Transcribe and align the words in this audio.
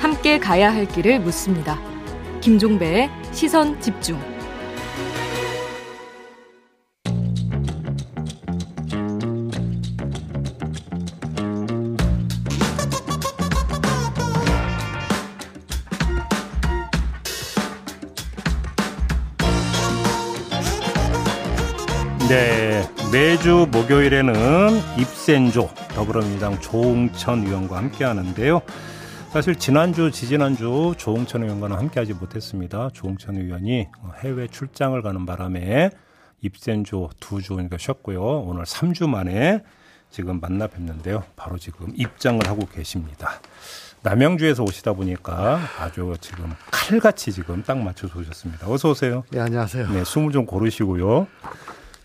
함께 0.00 0.38
가야 0.38 0.74
할 0.74 0.86
길을 0.86 1.20
묻습니다. 1.20 1.78
김종배의 2.40 3.10
시선 3.32 3.80
집중. 3.80 4.18
네, 22.28 22.82
매주 23.12 23.68
목요일에는 23.70 24.34
입센조 25.26 25.68
더불어민주당 25.88 26.60
조홍천 26.60 27.44
의원과 27.44 27.76
함께 27.76 28.04
하는데요. 28.04 28.62
사실 29.32 29.56
지난주, 29.56 30.12
지지난주 30.12 30.94
조홍천 30.96 31.42
의원과는 31.42 31.76
함께하지 31.76 32.14
못했습니다. 32.14 32.90
조홍천 32.92 33.36
의원이 33.36 33.88
해외 34.20 34.46
출장을 34.46 35.02
가는 35.02 35.26
바람에 35.26 35.90
입센조 36.42 37.10
두 37.18 37.42
주니까 37.42 37.76
쉬었고요. 37.76 38.22
오늘 38.22 38.62
3주 38.62 39.08
만에 39.08 39.64
지금 40.10 40.38
만나 40.38 40.68
뵙는데요. 40.68 41.24
바로 41.34 41.58
지금 41.58 41.88
입장을 41.96 42.46
하고 42.46 42.64
계십니다. 42.72 43.40
남양주에서 44.02 44.62
오시다 44.62 44.92
보니까 44.92 45.58
아주 45.80 46.14
지금 46.20 46.52
칼같이 46.70 47.32
지금 47.32 47.64
딱 47.64 47.78
맞춰서 47.78 48.16
오셨습니다. 48.20 48.70
어서 48.70 48.90
오세요. 48.90 49.24
네, 49.30 49.40
안녕하세요. 49.40 49.90
네, 49.90 50.04
숨을 50.04 50.30
좀 50.30 50.46
고르시고요. 50.46 51.26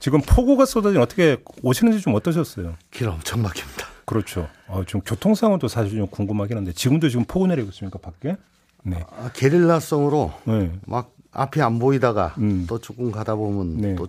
지금 0.02 0.20
폭우가 0.20 0.66
쏟아진 0.66 1.00
어떻게 1.00 1.38
오시는지 1.62 2.02
좀 2.02 2.16
어떠셨어요? 2.16 2.76
길 2.90 3.08
엄청 3.08 3.44
막힙니다. 3.44 3.86
그렇죠. 4.06 4.50
어, 4.68 4.84
지금 4.86 5.02
교통 5.06 5.36
상황도 5.36 5.68
사실 5.68 5.96
좀 5.96 6.08
궁금하긴 6.08 6.58
한데 6.58 6.74
지금도 6.74 7.08
지금 7.08 7.24
폭우 7.24 7.46
내리고 7.46 7.70
있습니까 7.70 8.00
밖에? 8.00 8.36
네. 8.84 9.06
아, 9.12 9.30
게릴라성으로 9.34 10.34
네. 10.46 10.74
막 10.88 11.14
앞이 11.32 11.62
안 11.62 11.78
보이다가 11.78 12.34
음. 12.40 12.66
또 12.68 12.80
조금 12.80 13.12
가다 13.12 13.36
보면 13.36 13.78
네. 13.78 13.96
또 13.96 14.08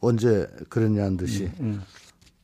언제 0.00 0.46
그랬냐는 0.68 1.16
듯이 1.16 1.50
음. 1.60 1.82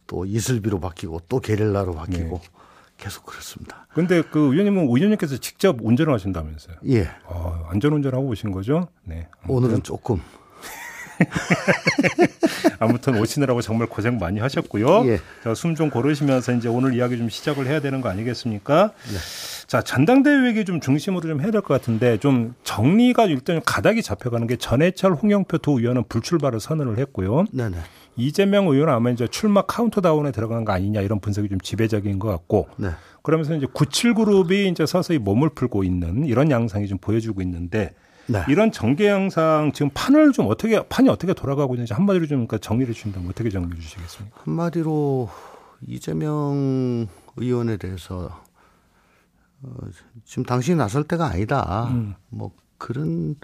또 0.06 0.24
이슬비로 0.24 0.80
바뀌고 0.80 1.20
또 1.28 1.40
게릴라로 1.40 1.94
바뀌고 1.94 2.40
네. 2.42 2.50
계속 2.96 3.26
그렇습니다. 3.26 3.86
근데 3.92 4.22
그 4.22 4.38
의원님은 4.38 4.84
의원님께서 4.84 5.36
직접 5.36 5.76
운전을 5.82 6.14
하신다면서요? 6.14 6.76
예. 6.86 7.10
어, 7.26 7.66
안전 7.68 7.92
운전하고 7.92 8.26
오신 8.28 8.50
거죠? 8.50 8.88
네. 9.04 9.28
오늘은 9.46 9.82
조금 9.82 10.22
아무튼 12.78 13.18
오시느라고 13.18 13.60
정말 13.62 13.88
고생 13.88 14.18
많이 14.18 14.40
하셨고요. 14.40 15.06
예. 15.06 15.20
자, 15.42 15.54
숨좀 15.54 15.90
고르시면서 15.90 16.52
이제 16.52 16.68
오늘 16.68 16.94
이야기 16.94 17.16
좀 17.18 17.28
시작을 17.28 17.66
해야 17.66 17.80
되는 17.80 18.00
거 18.00 18.08
아니겠습니까? 18.08 18.92
네. 19.04 19.66
자, 19.66 19.82
전당대회 19.82 20.46
얘기 20.48 20.64
좀 20.64 20.80
중심으로 20.80 21.28
좀 21.28 21.40
해야 21.40 21.50
될 21.50 21.58
것 21.60 21.74
같은데 21.74 22.18
좀 22.18 22.54
정리가 22.62 23.26
일단 23.26 23.60
가닥이 23.64 24.02
잡혀가는 24.02 24.46
게 24.46 24.56
전해철 24.56 25.12
홍영표 25.14 25.58
두 25.58 25.78
의원은 25.80 26.04
불출마를 26.08 26.60
선언을 26.60 26.98
했고요. 26.98 27.46
네네. 27.52 27.76
이재명 28.16 28.66
의원은 28.68 28.92
아마 28.92 29.10
이제 29.10 29.26
출마 29.28 29.62
카운트다운에 29.62 30.30
들어간 30.32 30.64
거 30.64 30.72
아니냐 30.72 31.00
이런 31.02 31.20
분석이 31.20 31.48
좀 31.48 31.60
지배적인 31.60 32.18
것 32.18 32.28
같고 32.28 32.68
네. 32.76 32.90
그러면서 33.22 33.54
이제 33.54 33.66
97그룹이 33.66 34.70
이제 34.72 34.86
서서히 34.86 35.18
몸을 35.18 35.50
풀고 35.50 35.84
있는 35.84 36.24
이런 36.24 36.50
양상이 36.50 36.86
좀 36.88 36.98
보여주고 36.98 37.42
있는데 37.42 37.94
네. 38.28 38.44
이런 38.48 38.70
전개 38.70 39.08
양상 39.08 39.72
지금 39.72 39.90
판을 39.92 40.32
좀 40.32 40.46
어떻게 40.48 40.86
판이 40.86 41.08
어떻게 41.08 41.32
돌아가고 41.32 41.74
있는지 41.74 41.94
한마디로 41.94 42.26
좀 42.26 42.46
그러니까 42.46 42.58
정리를 42.58 42.92
주신다면 42.92 43.30
어떻게 43.30 43.50
정리해 43.50 43.80
주시겠습니까? 43.80 44.40
한마디로 44.44 45.30
이재명 45.86 47.06
의원에 47.36 47.76
대해서 47.78 48.42
어, 49.62 49.70
지금 50.24 50.44
당신이 50.44 50.76
나설 50.76 51.04
때가 51.04 51.26
아니다. 51.26 51.88
음. 51.90 52.14
뭐 52.28 52.52
그런 52.76 53.34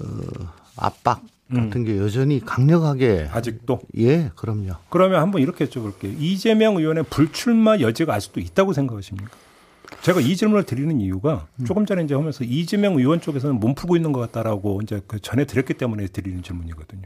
어, 0.00 0.48
압박 0.76 1.22
같은 1.52 1.84
게 1.84 1.96
여전히 1.96 2.40
강력하게 2.44 3.28
아직도 3.32 3.80
예, 3.96 4.30
그럼요. 4.36 4.74
그러면 4.90 5.22
한번 5.22 5.40
이렇게 5.40 5.64
여쭤볼게요. 5.66 6.14
이재명 6.18 6.76
의원의 6.76 7.04
불출마 7.04 7.78
여지가 7.78 8.14
아직도 8.14 8.40
있다고 8.40 8.72
생각하십니까? 8.72 9.30
제가 10.08 10.22
이 10.22 10.36
질문을 10.36 10.64
드리는 10.64 10.98
이유가 11.02 11.48
조금 11.66 11.84
전에 11.84 12.02
이제 12.02 12.14
하면서 12.14 12.42
이재명 12.42 12.96
의원 12.96 13.20
쪽에서는 13.20 13.60
몸 13.60 13.74
풀고 13.74 13.94
있는 13.94 14.12
것 14.12 14.20
같다라고 14.20 14.80
이제 14.82 15.02
그 15.06 15.20
전에 15.20 15.44
드렸기 15.44 15.74
때문에 15.74 16.06
드리는 16.06 16.42
질문이거든요. 16.42 17.02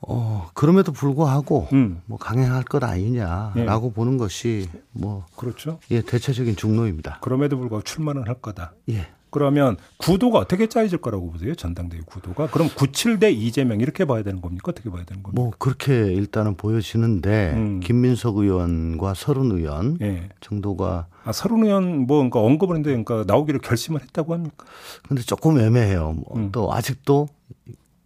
어, 0.00 0.50
그럼에도 0.52 0.90
불구하고 0.90 1.68
음. 1.72 2.00
뭐 2.06 2.18
강행할 2.18 2.64
것 2.64 2.82
아니냐라고 2.82 3.92
보는 3.92 4.18
것이 4.18 4.68
뭐 4.90 5.26
그렇죠. 5.36 5.78
예, 5.92 6.02
대체적인 6.02 6.56
중로입니다. 6.56 7.18
그럼에도 7.20 7.56
불구하고 7.56 7.84
출마는 7.84 8.26
할 8.26 8.34
거다. 8.34 8.72
예. 8.90 9.06
그러면 9.30 9.76
구도가 9.98 10.40
어떻게 10.40 10.66
짜여질 10.66 10.98
거라고 10.98 11.30
보세요? 11.30 11.54
전당대회 11.54 12.00
구도가? 12.04 12.48
그럼 12.48 12.68
97대 12.68 13.32
이재명 13.32 13.80
이렇게 13.80 14.04
봐야 14.04 14.24
되는 14.24 14.40
겁니까? 14.40 14.72
어떻게 14.72 14.90
봐야 14.90 15.04
되는 15.04 15.22
겁니까? 15.22 15.40
뭐 15.40 15.52
그렇게 15.56 16.12
일단은 16.12 16.56
보여지는데 16.56 17.52
음. 17.54 17.80
김민석 17.80 18.38
의원과 18.38 19.14
서른 19.14 19.52
의원 19.52 19.98
예. 20.00 20.30
정도가 20.40 21.06
아, 21.26 21.32
서른 21.32 21.64
의원 21.64 22.06
뭐 22.06 22.18
그러니까 22.18 22.40
언급을 22.40 22.76
했는데 22.76 22.90
그러니까 23.02 23.24
나오기를 23.32 23.60
결심을 23.60 24.00
했다고 24.02 24.32
합니까? 24.32 24.64
근데 25.08 25.22
조금 25.22 25.58
애매해요. 25.58 26.12
뭐 26.12 26.36
음. 26.36 26.50
또 26.52 26.72
아직도 26.72 27.28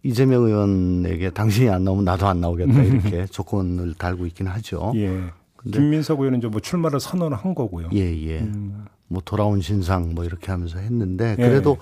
이재명 0.03 0.43
의원에게 0.45 1.29
당신이 1.29 1.69
안 1.69 1.83
나오면 1.83 2.03
나도 2.05 2.27
안 2.27 2.41
나오겠다 2.41 2.81
이렇게 2.81 3.25
조건을 3.27 3.93
달고 3.93 4.25
있긴 4.25 4.47
하죠. 4.47 4.91
예. 4.95 5.07
어? 5.07 5.29
근데- 5.55 5.77
김민석 5.79 6.19
의원은 6.19 6.39
이제 6.39 6.47
뭐 6.47 6.59
출마를 6.59 6.99
선언을 6.99 7.37
한 7.37 7.53
거고요. 7.53 7.89
예, 7.93 7.99
예. 7.99 8.39
음. 8.39 8.85
뭐 9.07 9.21
돌아온 9.23 9.61
신상 9.61 10.15
뭐 10.15 10.23
이렇게 10.23 10.51
하면서 10.51 10.79
했는데 10.79 11.31
예. 11.31 11.35
그래도 11.35 11.77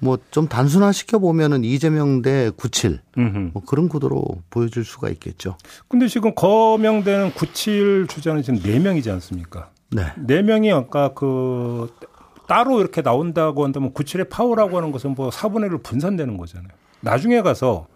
뭐좀 0.00 0.46
단순화 0.48 0.92
시켜 0.92 1.18
보면은 1.18 1.64
이재명 1.64 2.20
대 2.22 2.50
97 2.56 3.00
음흠. 3.18 3.50
뭐 3.54 3.62
그런 3.66 3.88
구도로 3.88 4.22
보여줄 4.50 4.84
수가 4.84 5.08
있겠죠. 5.10 5.56
근데 5.88 6.06
지금 6.06 6.34
거명되는 6.34 7.32
97 7.32 8.06
주자는 8.08 8.42
지금 8.42 8.60
4 8.60 8.78
명이지 8.80 9.10
않습니까? 9.10 9.70
네. 9.90 10.12
4명이 10.16 10.74
아까 10.74 11.12
그 11.14 11.92
따로 12.46 12.80
이렇게 12.80 13.02
나온다고 13.02 13.64
한다면 13.64 13.92
97의 13.92 14.28
파워라고 14.28 14.76
하는 14.76 14.92
것은 14.92 15.14
뭐 15.14 15.30
4분의 15.30 15.70
1로 15.70 15.82
분산되는 15.82 16.36
거잖아요. 16.36 16.68
나중에 17.00 17.42
가서 17.42 17.86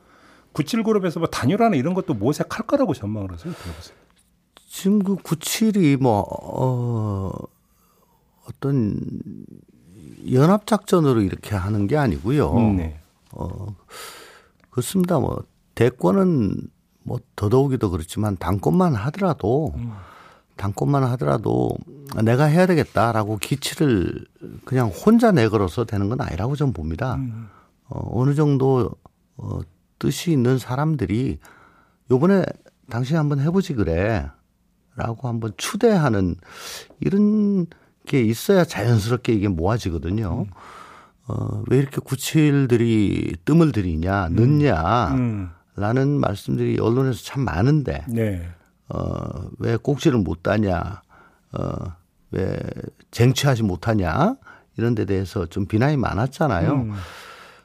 97 0.52 0.82
그룹에서 0.82 1.20
뭐 1.20 1.28
단일화나 1.28 1.76
이런 1.76 1.94
것도 1.94 2.14
모색할 2.14 2.66
거라고 2.66 2.94
전망을 2.94 3.32
하세요. 3.32 3.52
들어보세요. 3.52 3.96
지금 4.68 4.98
그 5.00 5.16
97이 5.16 6.00
뭐, 6.00 6.24
어, 6.28 7.32
어떤 8.48 8.98
연합 10.32 10.66
작전으로 10.66 11.20
이렇게 11.22 11.54
하는 11.54 11.86
게 11.86 11.96
아니고요. 11.96 12.52
음, 12.54 12.76
네. 12.76 13.00
어, 13.32 13.74
그렇습니다. 14.70 15.18
뭐, 15.18 15.42
대권은 15.74 16.54
뭐 17.02 17.18
더더욱이도 17.36 17.90
그렇지만 17.90 18.36
당권만 18.36 18.94
하더라도 18.94 19.72
음. 19.76 19.92
당권만 20.58 21.04
하더라도 21.04 21.70
내가 22.22 22.44
해야 22.44 22.66
되겠다라고 22.66 23.38
기치를 23.38 24.26
그냥 24.64 24.88
혼자 24.88 25.30
내걸어서 25.32 25.84
되는 25.84 26.08
건 26.08 26.20
아니라고 26.20 26.56
저는 26.56 26.74
봅니다. 26.74 27.14
음. 27.14 27.48
어, 27.88 28.20
어느 28.20 28.34
정도 28.34 28.90
어, 29.36 29.60
뜻이 29.98 30.32
있는 30.32 30.58
사람들이 30.58 31.38
요번에 32.10 32.44
당신 32.90 33.16
한번 33.16 33.40
해보지 33.40 33.74
그래. 33.74 34.28
라고 34.96 35.28
한번 35.28 35.52
추대하는 35.56 36.34
이런 37.00 37.66
게 38.04 38.20
있어야 38.20 38.64
자연스럽게 38.64 39.32
이게 39.32 39.46
모아지거든요. 39.46 40.46
어, 41.28 41.62
왜 41.68 41.78
이렇게 41.78 42.00
구칠들이 42.00 43.36
뜸을 43.44 43.70
들이냐, 43.70 44.30
늦냐, 44.30 45.14
음. 45.14 45.50
라는 45.76 46.18
말씀들이 46.18 46.80
언론에서 46.80 47.22
참 47.22 47.42
많은데, 47.42 48.04
네. 48.08 48.48
어, 48.88 49.50
왜 49.58 49.76
꼭지를 49.76 50.18
못 50.18 50.42
따냐, 50.42 51.02
어, 51.52 51.74
왜 52.30 52.58
쟁취하지 53.10 53.62
못하냐, 53.62 54.36
이런 54.76 54.94
데 54.94 55.04
대해서 55.04 55.46
좀 55.46 55.66
비난이 55.66 55.96
많았잖아요. 55.96 56.72
음. 56.72 56.92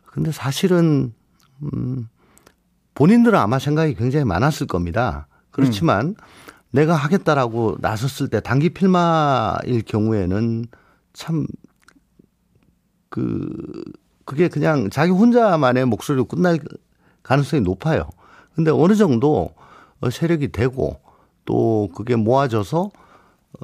근데 0.06 0.32
사실은 0.32 1.14
음 1.62 2.08
본인들은 2.96 3.38
아마 3.38 3.60
생각이 3.60 3.96
굉장히 3.96 4.26
많았을 4.26 4.68
겁니다. 4.68 5.28
그렇지만 5.52 6.16
내가 6.72 6.96
하겠다라고 6.96 7.78
나섰을 7.80 8.30
때 8.30 8.40
단기 8.40 8.70
필마일 8.70 9.84
경우에는 9.86 10.66
참 11.14 11.46
그 13.14 13.84
그게 14.26 14.48
그냥 14.48 14.90
자기 14.90 15.12
혼자만의 15.12 15.86
목소리로 15.86 16.26
끝날 16.26 16.58
가능성이 17.22 17.62
높아요. 17.62 18.10
근데 18.56 18.72
어느 18.72 18.96
정도 18.96 19.54
어, 20.00 20.10
세력이 20.10 20.52
되고 20.52 21.00
또 21.46 21.90
그게 21.96 22.16
모아져서 22.16 22.92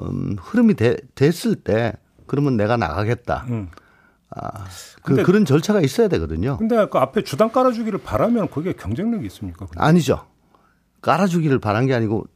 음, 0.00 0.36
흐름이 0.40 0.74
되, 0.74 0.96
됐을 1.14 1.56
때 1.56 1.94
그러면 2.26 2.56
내가 2.56 2.76
나가겠다. 2.76 3.44
음. 3.48 3.68
아, 4.36 4.64
그, 5.02 5.22
그런 5.24 5.44
절차가 5.44 5.80
있어야 5.80 6.06
되거든요. 6.08 6.56
근데 6.58 6.86
그 6.86 6.98
앞에 6.98 7.22
주단 7.24 7.50
깔아주기를 7.50 7.98
바라면 8.00 8.48
그게 8.50 8.72
경쟁력이 8.72 9.26
있습니까? 9.26 9.66
근데? 9.66 9.80
아니죠. 9.82 10.26
깔아주기를 11.02 11.58
바란 11.58 11.86
게 11.86 11.94
아니고 11.94 12.26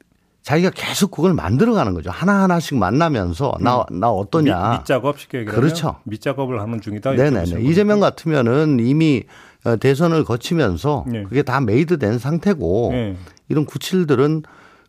자기가 0.43 0.71
계속 0.75 1.11
그걸 1.11 1.33
만들어가는 1.35 1.95
거죠. 1.95 2.11
하나 2.11 2.43
하나씩 2.43 2.77
만나면서 2.77 3.55
나 3.61 3.87
나 3.91 4.11
어떠냐. 4.11 4.71
밑, 4.73 4.79
밑작업 4.81 5.19
쉽게 5.19 5.39
얘기하면 5.39 5.61
그렇죠. 5.61 5.97
밑작업을 6.05 6.61
하는 6.61 6.81
중이다. 6.81 7.13
네네네. 7.13 7.63
이재명 7.63 8.01
같으면은 8.01 8.79
이미 8.81 9.23
어, 9.65 9.77
대선을 9.77 10.25
거치면서 10.25 11.05
네. 11.09 11.23
그게 11.25 11.43
다 11.43 11.61
made 11.61 11.99
된 11.99 12.19
상태고 12.19 12.89
네. 12.93 13.17
이런 13.49 13.65
구칠들은 13.65 14.43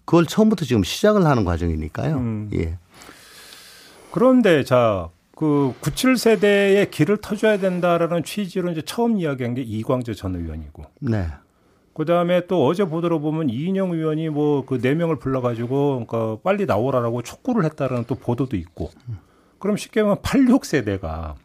그걸 0.06 0.26
처음부터 0.26 0.66
지금 0.66 0.84
시작을 0.84 1.26
하는 1.26 1.44
과정이니까요. 1.46 2.16
음. 2.18 2.50
예. 2.54 2.78
그런데 4.12 4.64
자, 4.64 5.10
그 5.36 5.74
97세대의 5.82 6.90
길을 6.92 7.18
터줘야 7.18 7.58
된다라는 7.58 8.24
취지로 8.24 8.72
이제 8.72 8.82
처음 8.82 9.18
이야기한 9.18 9.56
게 9.56 9.62
이광재 9.62 10.14
전 10.14 10.36
의원이고. 10.36 10.84
네. 11.02 11.28
그다음에 11.94 12.46
또 12.48 12.66
어제 12.68 12.84
보도로 12.86 13.20
보면 13.22 13.50
이인영 13.50 13.92
의원이 13.94 14.30
뭐 14.30 14.66
그 14.66 14.80
네 14.80 14.94
명을 14.96 15.18
불러가지고 15.18 16.06
그러니까 16.08 16.42
빨리 16.44 16.66
나오라라고 16.66 17.22
촉구를 17.22 17.64
했다라는 17.66 18.04
또 18.08 18.16
보도도 18.16 18.56
있고. 18.58 18.92
그럼 19.60 19.78
쉽게 19.78 20.02
말하면 20.04 20.22
86세대가 20.22 21.36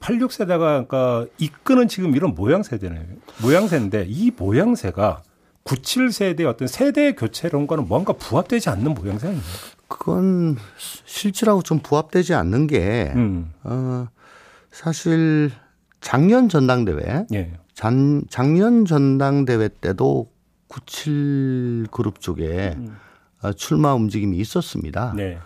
86세대가 0.00 0.58
그러니까 0.88 1.26
이끄는 1.38 1.86
지금 1.88 2.16
이런 2.16 2.34
모양 2.34 2.62
세대네요. 2.62 3.02
모양새인데 3.42 4.06
이 4.08 4.30
모양새가 4.36 5.22
97세대의 5.64 6.46
어떤 6.46 6.68
세대 6.68 7.14
교체론과는 7.14 7.86
뭔가 7.86 8.12
부합되지 8.12 8.68
않는 8.70 8.94
모양새 8.94 9.28
아니에요? 9.28 9.42
그건 9.88 10.56
실질하고 10.76 11.62
좀 11.62 11.80
부합되지 11.80 12.34
않는 12.34 12.66
게 12.66 13.12
음. 13.14 13.52
어, 13.62 14.08
사실 14.70 15.50
작년 16.00 16.48
전당대회 16.48 17.26
예. 17.32 17.52
작, 17.74 17.92
작년 18.28 18.84
전당대회 18.84 19.68
때도 19.80 20.32
97 20.68 21.88
그룹 21.90 22.20
쪽에 22.20 22.76
어, 23.42 23.52
출마 23.52 23.94
움직임이 23.94 24.38
있었습니다. 24.38 25.12
네. 25.14 25.38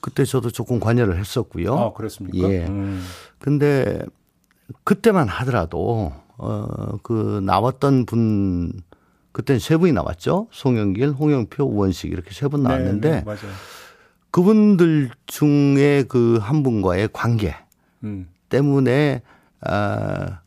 그때 0.00 0.24
저도 0.24 0.50
조금 0.50 0.80
관여를 0.80 1.18
했었고요. 1.18 1.78
아, 1.78 1.92
그렇습니까? 1.92 2.48
예. 2.50 2.66
음. 2.66 3.02
근데 3.38 4.00
그때만 4.82 5.28
하더라도 5.28 6.12
어 6.38 6.96
그 7.02 7.40
나왔던 7.44 8.06
분 8.06 8.72
그때는 9.32 9.58
세 9.58 9.76
분이 9.76 9.92
나왔죠. 9.92 10.48
송영길, 10.52 11.10
홍영표, 11.10 11.64
우원식 11.64 12.12
이렇게 12.12 12.30
세 12.32 12.48
분 12.48 12.62
나왔는데 12.62 13.10
네, 13.10 13.16
네, 13.18 13.22
맞아요. 13.24 13.52
그분들 14.30 15.10
중에 15.26 16.04
그 16.08 16.38
한 16.40 16.62
분과의 16.62 17.08
관계 17.12 17.54
음. 18.04 18.28
때문에 18.48 19.22
아 19.60 20.40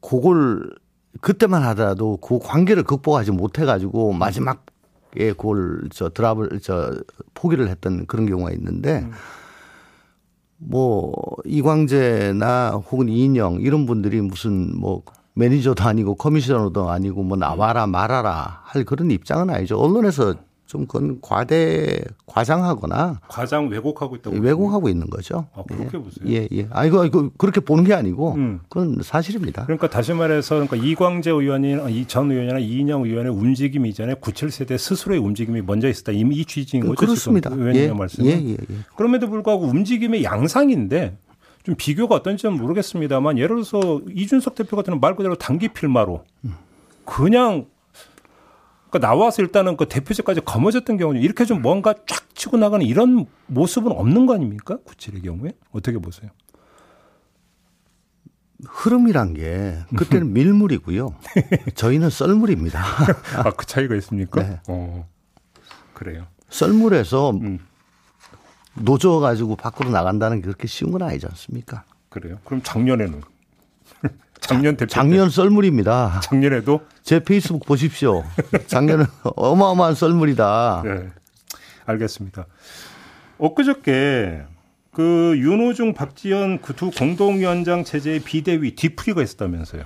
그걸 0.00 0.70
그때만 1.20 1.62
하더라도 1.62 2.16
그 2.18 2.38
관계를 2.38 2.82
극복하지 2.82 3.30
못해 3.32 3.64
가지고 3.64 4.12
마지막에 4.12 4.60
그걸 5.32 5.88
저 5.90 6.10
드랍을 6.10 6.60
저 6.62 6.94
포기를 7.34 7.68
했던 7.68 8.06
그런 8.06 8.26
경우가 8.26 8.52
있는데 8.52 9.08
뭐 10.58 11.12
이광재나 11.44 12.82
혹은 12.90 13.08
이인영 13.08 13.60
이런 13.60 13.86
분들이 13.86 14.20
무슨 14.20 14.78
뭐 14.78 15.02
매니저도 15.34 15.84
아니고 15.84 16.14
커미셔너도 16.14 16.88
아니고 16.88 17.22
뭐 17.22 17.36
나와라 17.36 17.86
말아라 17.86 18.62
할 18.64 18.84
그런 18.84 19.10
입장은 19.10 19.50
아니죠. 19.50 19.78
언론에서 19.78 20.34
좀 20.66 20.86
그건 20.86 21.20
과대 21.22 22.02
과장하거나 22.26 23.20
과장 23.28 23.68
왜곡하고 23.68 24.16
있다고 24.16 24.36
왜곡하고 24.36 24.88
있는 24.88 25.08
거죠. 25.08 25.46
아, 25.54 25.62
그렇게 25.62 25.96
보세요? 25.96 26.28
예, 26.28 26.48
예. 26.52 26.66
아, 26.70 26.84
이거, 26.84 27.06
이거 27.06 27.30
그렇게 27.38 27.60
보는 27.60 27.84
게 27.84 27.94
아니고, 27.94 28.34
음. 28.34 28.60
그건 28.68 28.98
사실입니다. 29.00 29.64
그러니까 29.64 29.88
다시 29.88 30.12
말해서 30.12 30.56
그러니까 30.56 30.76
이광재 30.76 31.30
의원이나 31.30 31.88
이전 31.88 32.32
의원이나 32.32 32.58
이인영 32.58 33.04
의원의 33.04 33.32
움직임 33.32 33.86
이전에 33.86 34.14
97세대 34.14 34.76
스스로의 34.76 35.20
움직임이 35.20 35.62
먼저 35.62 35.88
있었다. 35.88 36.10
이미 36.10 36.36
이 36.36 36.44
취지인 36.44 36.84
거죠. 36.84 36.96
그렇습니다. 36.96 37.48
지금 37.50 37.62
의원님의 37.62 37.88
예, 37.88 37.92
말씀은. 37.92 38.28
예, 38.28 38.32
예, 38.32 38.52
예. 38.52 38.76
그럼에도 38.96 39.30
불구하고 39.30 39.66
움직임의 39.66 40.24
양상인데 40.24 41.16
좀 41.62 41.74
비교가 41.76 42.16
어떤지는 42.16 42.56
모르겠습니다만 42.56 43.38
예를 43.38 43.56
들어서 43.56 44.00
이준석 44.12 44.56
대표 44.56 44.76
같은 44.76 44.98
말 45.00 45.14
그대로 45.14 45.36
단기 45.36 45.68
필마로 45.68 46.24
그냥 47.04 47.66
그러니까 48.90 48.98
나와서 49.08 49.42
일단은 49.42 49.76
그 49.76 49.86
대표직까지 49.88 50.40
거머졌던 50.42 50.96
경우는 50.96 51.20
이렇게 51.20 51.44
좀 51.44 51.60
뭔가 51.62 51.94
쫙 52.06 52.34
치고 52.34 52.56
나가는 52.56 52.84
이런 52.84 53.26
모습은 53.46 53.90
없는 53.92 54.26
거 54.26 54.34
아닙니까? 54.34 54.78
97의 54.86 55.24
경우에 55.24 55.52
어떻게 55.72 55.98
보세요? 55.98 56.30
흐름이란 58.64 59.34
게, 59.34 59.78
그때는 59.96 60.32
밀물이고요. 60.32 61.14
저희는 61.74 62.08
썰물입니다. 62.08 62.80
아 63.44 63.50
그 63.50 63.66
차이가 63.66 63.94
있습니까? 63.96 64.42
네. 64.42 64.60
어 64.68 65.06
그래요. 65.92 66.26
썰물에서 66.48 67.30
음. 67.32 67.58
노져가지고 68.74 69.56
밖으로 69.56 69.90
나간다는 69.90 70.38
게 70.38 70.44
그렇게 70.46 70.66
쉬운 70.68 70.90
건 70.90 71.02
아니지 71.02 71.26
않습니까? 71.26 71.84
그래요. 72.08 72.38
그럼 72.44 72.62
작년에는 72.62 73.20
작년 74.40 74.76
대표 74.76 74.88
작년 74.90 75.28
썰물입니다. 75.28 76.20
때, 76.22 76.28
작년에도 76.28 76.80
제 77.06 77.20
페이스북 77.20 77.64
보십시오. 77.64 78.24
작년은 78.66 79.06
어마어마한 79.36 79.94
썰물이다. 79.94 80.82
네. 80.84 81.08
알겠습니다. 81.84 82.46
엊그저께 83.38 84.42
그 84.92 85.34
윤호중 85.38 85.94
박지원 85.94 86.60
그 86.60 86.74
두 86.74 86.90
공동위원장 86.90 87.84
체제의 87.84 88.20
비대위 88.20 88.74
뒤풀이가 88.74 89.22
있었다면서요. 89.22 89.84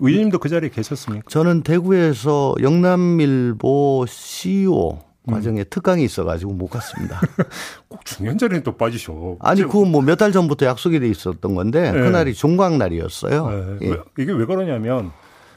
의원님도 0.00 0.40
그 0.40 0.50
자리에 0.50 0.68
계셨습니까? 0.68 1.24
저는 1.30 1.62
대구에서 1.62 2.54
영남일보 2.60 4.04
CEO 4.06 4.98
과정에 5.26 5.64
특강이 5.64 6.04
있어가지고 6.04 6.52
못 6.52 6.66
갔습니다. 6.66 7.18
꼭 7.88 8.04
중요한 8.04 8.36
자리에 8.36 8.62
또 8.62 8.76
빠지셔. 8.76 9.36
아니, 9.40 9.62
그거 9.62 9.86
뭐몇 9.86 10.18
달 10.18 10.32
전부터 10.32 10.66
약속이 10.66 11.00
돼 11.00 11.08
있었던 11.08 11.54
건데, 11.54 11.92
네. 11.92 11.98
그날이 11.98 12.34
종강날이었어요. 12.34 13.48
네. 13.48 13.76
예. 13.86 13.90
왜- 13.92 13.96
이게 14.18 14.32
왜 14.32 14.44
그러냐면 14.44 15.12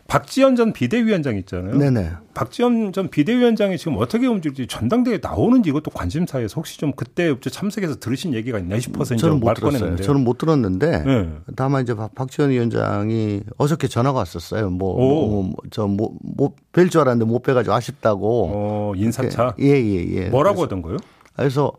박지원 0.08 0.56
전 0.56 0.72
비대위원장 0.72 1.36
있잖아요. 1.38 1.76
네네. 1.78 2.12
박지원 2.36 2.94
전 2.94 3.10
비대위원장이 3.10 3.76
지금 3.80 3.98
어떻게 3.98 4.28
움직일지 4.28 4.68
전당대회에 4.68 5.20
나오는지 5.22 5.70
이것도 5.72 5.90
관심사에서 5.90 6.54
혹시 6.58 6.78
좀 6.78 6.92
그때 6.96 7.36
참석해서 7.40 7.96
들으신 8.00 8.36
얘기가 8.36 8.60
있나 8.60 8.80
싶어서 8.80 9.16
저는 9.16 9.40
못 9.40 9.54
들었어요. 9.56 9.80
꺼냈는데. 9.80 10.04
저는 10.04 10.24
못 10.24 10.38
들었는데, 10.38 11.04
네. 11.04 11.30
다만 11.56 11.82
이제 11.82 11.96
박- 11.96 12.14
박지원 12.14 12.52
위원장이 12.52 13.42
어저께 13.58 13.88
전화가 13.88 14.20
왔었어요. 14.20 14.70
뭐, 14.70 14.94
오. 14.94 14.98
뭐, 14.98 15.44
뭐 15.44 15.54
저, 15.72 15.88
뭐, 15.88 16.12
못뵐 16.38 16.92
줄 16.92 17.02
알았는데 17.02 17.26
못 17.26 17.42
뵈가지고 17.42 17.74
아쉽다고. 17.74 18.52
어, 18.54 18.94
인사차. 18.96 19.56
예, 19.60 19.70
예, 19.70 20.06
예. 20.12 20.30
뭐라고 20.30 20.58
그래서, 20.58 20.64
하던 20.66 20.82
거요? 20.84 20.98
그래서, 21.36 21.72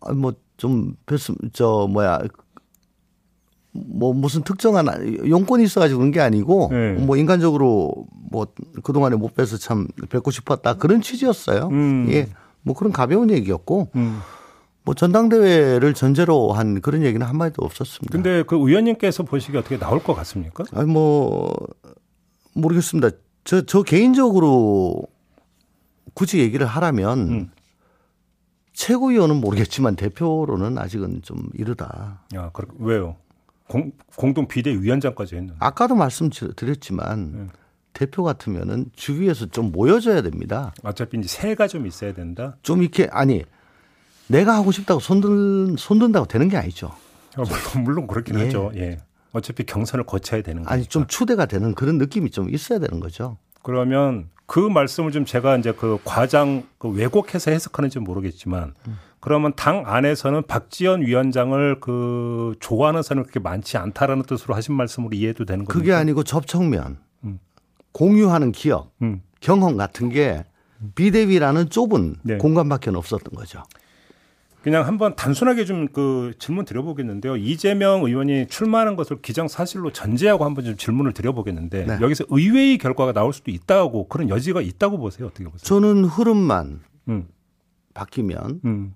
아, 0.00 0.12
뭐, 0.14 0.32
좀, 0.56 0.96
뵀음, 1.04 1.50
저, 1.52 1.86
뭐야, 1.90 2.20
뭐, 3.72 4.12
무슨 4.12 4.42
특정한 4.42 4.86
용건이 5.28 5.64
있어가지고 5.64 5.98
그런 5.98 6.10
게 6.12 6.20
아니고, 6.20 6.68
네. 6.70 6.92
뭐, 6.92 7.16
인간적으로, 7.16 8.06
뭐, 8.30 8.46
그동안에 8.82 9.16
못 9.16 9.34
뵈서 9.34 9.56
참 9.56 9.88
뵙고 10.10 10.30
싶었다. 10.30 10.74
그런 10.74 11.00
취지였어요. 11.00 11.68
음. 11.68 12.06
예. 12.10 12.28
뭐 12.62 12.74
그런 12.74 12.92
가벼운 12.92 13.30
얘기였고, 13.30 13.88
음. 13.96 14.20
뭐 14.84 14.94
전당대회를 14.94 15.94
전제로 15.94 16.52
한 16.52 16.80
그런 16.80 17.02
얘기는 17.02 17.24
한마디도 17.24 17.64
없었습니다. 17.64 18.12
근데 18.12 18.42
그 18.42 18.56
의원님께서 18.56 19.22
보시기에 19.22 19.60
어떻게 19.60 19.78
나올 19.78 20.02
것 20.02 20.14
같습니까? 20.14 20.64
아니 20.72 20.90
뭐 20.90 21.54
모르겠습니다. 22.54 23.10
저, 23.44 23.62
저 23.62 23.82
개인적으로 23.82 25.02
굳이 26.14 26.40
얘기를 26.40 26.66
하라면 26.66 27.18
음. 27.18 27.50
최고위원은 28.72 29.36
모르겠지만 29.36 29.96
대표로는 29.96 30.78
아직은 30.78 31.22
좀 31.22 31.48
이르다. 31.54 32.24
야, 32.34 32.50
그 32.52 32.66
왜요? 32.78 33.16
공, 33.72 33.92
공동 34.16 34.46
비대위원장까지 34.46 35.34
했는데. 35.36 35.56
아까도 35.58 35.94
말씀드렸지만 35.94 37.18
음. 37.18 37.48
대표 37.94 38.22
같으면은 38.22 38.86
주위에서 38.94 39.46
좀 39.46 39.72
모여줘야 39.72 40.20
됩니다. 40.20 40.74
어차피 40.82 41.18
이제 41.18 41.28
새가 41.28 41.68
좀 41.68 41.86
있어야 41.86 42.12
된다. 42.12 42.56
좀 42.62 42.82
이렇게 42.82 43.08
아니 43.10 43.44
내가 44.28 44.54
하고 44.54 44.72
싶다고 44.72 45.00
손든 45.00 45.76
손든다고 45.78 46.26
되는 46.26 46.48
게 46.48 46.58
아니죠. 46.58 46.88
어, 47.36 47.44
물론, 47.44 47.84
물론 47.84 48.06
그렇긴 48.06 48.38
예. 48.38 48.44
하죠. 48.44 48.72
예. 48.76 48.98
어차피 49.32 49.64
경선을 49.64 50.04
거쳐야 50.04 50.42
되는 50.42 50.62
거니까. 50.62 50.74
아니 50.74 50.84
좀 50.84 51.06
추대가 51.06 51.46
되는 51.46 51.74
그런 51.74 51.96
느낌이 51.96 52.30
좀 52.30 52.50
있어야 52.50 52.78
되는 52.78 53.00
거죠. 53.00 53.38
그러면 53.62 54.28
그 54.44 54.58
말씀을 54.58 55.12
좀 55.12 55.24
제가 55.24 55.56
이제 55.56 55.72
그 55.72 55.98
과장 56.04 56.64
그 56.76 56.88
왜곡해서 56.88 57.50
해석하는지 57.50 58.00
모르겠지만 58.00 58.74
그러면 59.22 59.52
당 59.54 59.84
안에서는 59.86 60.42
박지원 60.48 61.02
위원장을 61.02 61.78
그 61.78 62.56
좋아하는 62.58 63.02
사람이 63.02 63.22
그렇게 63.22 63.38
많지 63.38 63.76
않다라는 63.76 64.24
뜻으로 64.24 64.54
하신 64.56 64.74
말씀으로 64.74 65.14
이해도 65.14 65.44
되는 65.44 65.64
겁니까? 65.64 65.72
그게 65.72 65.92
아니고 65.92 66.24
접촉면, 66.24 66.98
음. 67.22 67.38
공유하는 67.92 68.50
기억, 68.50 68.92
음. 69.00 69.22
경험 69.38 69.76
같은 69.76 70.08
게 70.08 70.44
비대위라는 70.96 71.70
좁은 71.70 72.16
네. 72.22 72.36
공간밖에 72.38 72.90
없었던 72.90 73.32
거죠. 73.32 73.62
그냥 74.62 74.86
한번 74.88 75.14
단순하게 75.14 75.64
좀 75.66 75.86
그 75.92 76.32
질문 76.40 76.64
드려보겠는데요. 76.64 77.36
이재명 77.36 78.04
의원이 78.04 78.46
출마하는 78.48 78.96
것을 78.96 79.20
기정사실로 79.22 79.92
전제하고 79.92 80.44
한번 80.44 80.64
좀 80.64 80.76
질문을 80.76 81.12
드려보겠는데 81.12 81.86
네. 81.86 81.98
여기서 82.00 82.24
의외의 82.28 82.78
결과가 82.78 83.12
나올 83.12 83.32
수도 83.32 83.52
있다고 83.52 84.08
그런 84.08 84.28
여지가 84.28 84.62
있다고 84.62 84.98
보세요. 84.98 85.28
어떻게 85.28 85.44
보세요? 85.44 85.58
저는 85.62 86.06
흐름만 86.06 86.80
음, 87.08 87.28
바뀌면 87.94 88.60
음, 88.64 88.94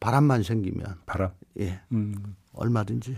바람만 0.00 0.42
생기면 0.42 0.96
바람. 1.06 1.30
예 1.58 1.80
음. 1.92 2.36
얼마든지 2.54 3.16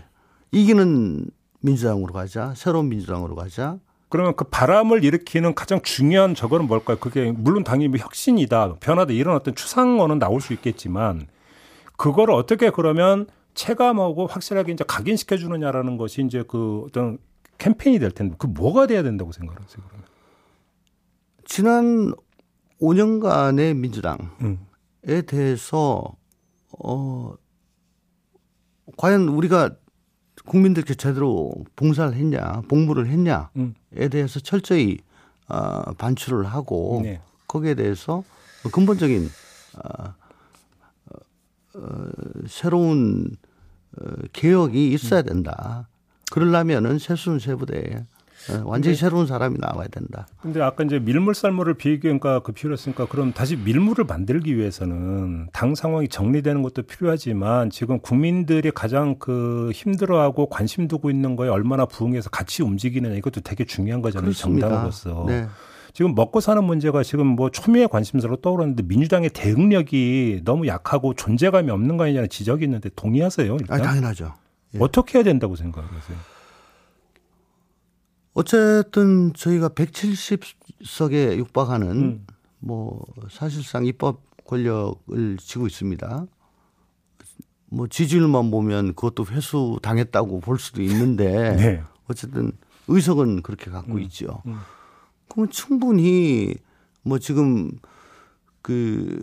이기는 0.51 1.25
민주당으로 1.61 2.13
가자 2.13 2.53
새로운 2.55 2.89
민주당으로 2.89 3.35
가자 3.35 3.79
그러면 4.09 4.35
그 4.35 4.43
바람을 4.43 5.03
일으키는 5.03 5.55
가장 5.55 5.81
중요한 5.81 6.35
저거는 6.35 6.67
뭘까요? 6.67 6.97
그게 6.99 7.31
물론 7.31 7.63
당연히 7.63 7.87
뭐 7.87 7.97
혁신이다, 7.97 8.75
변화다 8.75 9.11
이런 9.11 9.35
어떤 9.35 9.55
추상어는 9.55 10.19
나올 10.19 10.39
수 10.39 10.53
있겠지만 10.53 11.25
그거를 11.97 12.35
어떻게 12.35 12.69
그러면 12.69 13.25
체감하고 13.55 14.27
확실하게 14.27 14.73
이제 14.73 14.83
각인시켜 14.87 15.37
주느냐라는 15.37 15.97
것이 15.97 16.21
이제 16.21 16.43
그 16.47 16.83
어떤 16.87 17.17
캠페인이 17.57 17.97
될 17.97 18.11
텐데 18.11 18.35
그 18.37 18.45
뭐가 18.45 18.85
돼야 18.85 19.01
된다고 19.01 19.31
생각하세요? 19.31 19.83
그러면? 19.87 20.07
지난 21.45 22.13
5년간의 22.81 23.75
민주당에 23.75 24.19
음. 24.41 24.59
대해서 25.25 26.15
어 26.79 27.35
과연 28.97 29.29
우리가 29.29 29.75
국민들께 30.45 30.95
제대로 30.95 31.53
봉사를 31.75 32.13
했냐, 32.13 32.63
봉부를 32.67 33.07
했냐에 33.07 33.45
음. 33.55 33.73
대해서 33.91 34.39
철저히 34.39 34.97
어, 35.47 35.93
반출을 35.93 36.45
하고 36.45 37.01
네. 37.03 37.21
거기에 37.47 37.75
대해서 37.75 38.23
근본적인 38.71 39.29
어, 39.77 40.13
어, 41.75 42.05
새로운 42.47 43.35
어, 43.97 44.05
개혁이 44.33 44.91
있어야 44.93 45.21
된다. 45.21 45.87
그러려면은 46.31 46.97
세순 46.97 47.39
세부대에 47.39 47.95
어, 47.95 48.05
완전히 48.65 48.95
새로운 48.95 49.27
사람이 49.27 49.57
나와야 49.59 49.87
된다. 49.87 50.27
근데 50.41 50.61
아까 50.61 50.83
이제 50.83 50.99
밀물 50.99 51.33
쌀물을 51.33 51.75
비교니까 51.75 52.39
그 52.39 52.51
필요했으니까 52.51 53.05
그럼 53.07 53.33
다시 53.33 53.55
밀물을 53.55 54.05
만들기 54.05 54.57
위해서는 54.57 55.47
당 55.53 55.75
상황이 55.75 56.07
정리되는 56.07 56.61
것도 56.61 56.83
필요하지만 56.83 57.69
지금 57.69 57.99
국민들이 57.99 58.71
가장 58.71 59.15
그 59.19 59.71
힘들어하고 59.73 60.47
관심 60.49 60.87
두고 60.87 61.09
있는 61.09 61.35
거에 61.35 61.49
얼마나 61.49 61.85
부응해서 61.85 62.29
같이 62.29 62.63
움직이느냐 62.63 63.15
이것도 63.15 63.41
되게 63.41 63.65
중요한 63.65 64.01
거잖아요. 64.01 64.25
그렇습니다. 64.25 64.67
정당으로서. 64.67 65.25
네. 65.27 65.47
지금 65.93 66.15
먹고 66.15 66.39
사는 66.39 66.63
문제가 66.63 67.03
지금 67.03 67.27
뭐 67.27 67.51
초미의 67.51 67.87
관심사로 67.87 68.37
떠오르는데 68.37 68.83
민주당의 68.83 69.29
대응력이 69.29 70.41
너무 70.43 70.65
약하고 70.65 71.13
존재감이 71.13 71.69
없는 71.69 71.97
거 71.97 72.05
아니냐는 72.05 72.29
지적이 72.29 72.65
있는데 72.65 72.89
동의하세요? 72.95 73.57
일단? 73.59 73.79
아, 73.79 73.83
당연하죠. 73.83 74.33
예. 74.73 74.79
어떻게 74.81 75.19
해야 75.19 75.23
된다고 75.23 75.55
생각하세요? 75.55 76.17
어쨌든 78.33 79.33
저희가 79.33 79.69
170석에 79.69 81.37
육박하는 81.37 81.89
음. 81.89 82.27
뭐 82.59 83.05
사실상 83.29 83.85
입법 83.85 84.21
권력을 84.45 85.37
쥐고 85.37 85.67
있습니다. 85.67 86.25
뭐 87.69 87.87
지지율만 87.87 88.51
보면 88.51 88.93
그것도 88.93 89.25
회수 89.31 89.79
당했다고 89.81 90.39
볼 90.39 90.59
수도 90.59 90.81
있는데 90.81 91.55
네. 91.57 91.83
어쨌든 92.07 92.51
의석은 92.87 93.41
그렇게 93.41 93.71
갖고 93.71 93.99
있죠. 93.99 94.41
음. 94.45 94.57
그러면 95.29 95.49
충분히 95.49 96.53
뭐 97.01 97.19
지금 97.19 97.71
그 98.61 99.19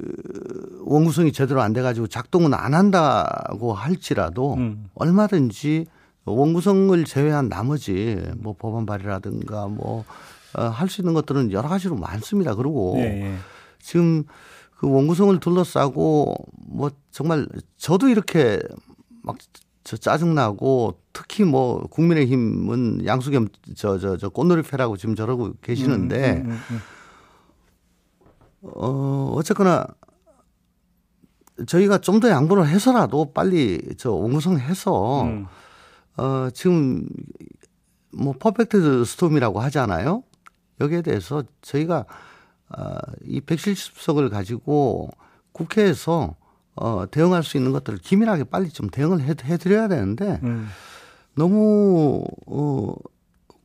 원구성이 0.85 1.33
제대로 1.33 1.62
안 1.62 1.73
돼가지고 1.73 2.07
작동은 2.09 2.52
안 2.55 2.75
한다고 2.75 3.73
할지라도 3.73 4.55
음. 4.55 4.88
얼마든지 4.95 5.87
원구성을 6.25 7.05
제외한 7.05 7.49
나머지 7.49 8.17
뭐 8.39 8.55
법안 8.59 8.87
발의라든가 8.87 9.67
뭐 9.69 10.05
할 10.53 10.89
수 10.89 11.00
있는 11.00 11.15
것들은 11.15 11.53
여러 11.53 11.69
가지로 11.69 11.95
많습니다. 11.95 12.57
그리고 12.57 12.95
예, 12.99 13.03
예. 13.03 13.37
지금 13.81 14.25
그 14.77 14.91
원구성을 14.91 15.39
둘러싸고 15.39 16.35
뭐 16.67 16.91
정말 17.12 17.47
저도 17.77 18.09
이렇게 18.09 18.59
막 19.23 19.37
저 19.83 19.97
짜증나고 19.97 21.00
특히 21.12 21.43
뭐 21.45 21.87
국민의힘은 21.89 23.07
양수겸 23.07 23.49
저 23.77 23.99
저 23.99 24.17
저 24.19 24.29
꽃놀이 24.29 24.62
패라고 24.62 24.97
지금 24.99 25.15
저러고 25.15 25.55
계시는데 25.62 26.43
음, 26.45 26.47
음, 26.47 26.50
음, 26.50 26.61
음. 26.73 26.81
어 28.75 29.33
어쨌거나 29.37 29.87
저희가 31.67 31.99
좀 31.99 32.21
더 32.21 32.29
양보를 32.29 32.67
해서라도 32.69 33.33
빨리 33.33 33.81
저 33.99 34.11
원구성 34.12 34.59
해서 34.59 35.23
음. 35.25 35.47
어 36.17 36.50
지금 36.50 37.07
뭐 38.12 38.35
퍼펙트 38.38 39.05
스톰이라고 39.05 39.61
하잖아요. 39.61 40.23
여기에 40.81 41.02
대해서 41.02 41.45
저희가 41.62 42.07
어 42.71 42.99
이 43.25 43.40
170석을 43.40 44.31
가지고 44.31 45.11
국회에서 45.52 46.37
어 46.76 47.05
대응할 47.11 47.43
수 47.43 47.57
있는 47.57 47.73
것들을 47.73 47.99
기민하게 47.99 48.45
빨리 48.45 48.71
좀 48.71 48.88
대응을 48.88 49.21
해, 49.23 49.35
해드려야 49.43 49.88
되는데 49.88 50.40
음. 50.45 50.69
너무 51.35 52.25
어 52.47 52.95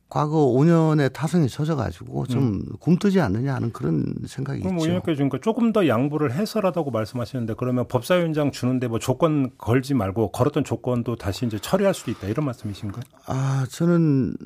과거 0.08 0.36
5년의 0.46 1.12
타성에 1.12 1.48
젖어가지고 1.48 2.26
좀 2.26 2.62
굼뜨지 2.78 3.20
않느냐 3.20 3.54
하는 3.54 3.72
그런 3.72 4.14
생각이 4.26 4.60
음. 4.60 4.62
그럼 4.62 4.76
있죠. 4.76 4.84
의원님께 4.86 5.14
지금 5.16 5.30
조금 5.40 5.72
더 5.72 5.88
양보를 5.88 6.32
해서라다고 6.32 6.92
말씀하시는데 6.92 7.54
그러면 7.58 7.88
법사위원장 7.88 8.52
주는데 8.52 8.86
뭐 8.86 9.00
조건 9.00 9.50
걸지 9.58 9.94
말고 9.94 10.30
걸었던 10.30 10.62
조건도 10.62 11.16
다시 11.16 11.44
이제 11.46 11.58
처리할 11.58 11.92
수도 11.92 12.12
있다 12.12 12.28
이런 12.28 12.46
말씀이신가요? 12.46 13.02
아, 13.26 13.66
저는 13.68 14.36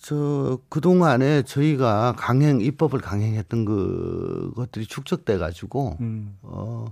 저 0.00 0.60
그동안에 0.68 1.42
저희가 1.42 2.14
강행 2.16 2.60
입법을 2.60 3.00
강행했던 3.00 3.64
그 3.64 4.52
것들이 4.54 4.86
축적돼 4.86 5.38
가지고 5.38 5.96
음, 6.00 6.36
어 6.42 6.86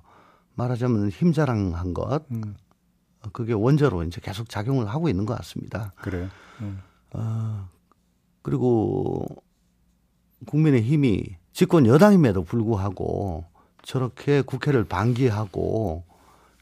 말하자면 0.57 1.11
힘자랑한 1.11 1.95
것 1.95 2.25
음, 2.33 2.57
그게 3.33 3.53
원저로 3.53 4.03
이제 4.03 4.21
계속 4.21 4.49
작용을 4.49 4.89
하고 4.89 5.09
있는 5.09 5.27
것 5.27 5.37
같습니다. 5.37 5.93
그래요. 5.95 6.29
음, 6.61 6.81
그리고 8.43 9.27
국민의 10.47 10.83
힘이 10.83 11.37
집권 11.53 11.87
여당임에도 11.87 12.45
불구하고 12.45 13.45
저렇게 13.83 14.43
국회를 14.43 14.85
방기하고 14.85 16.05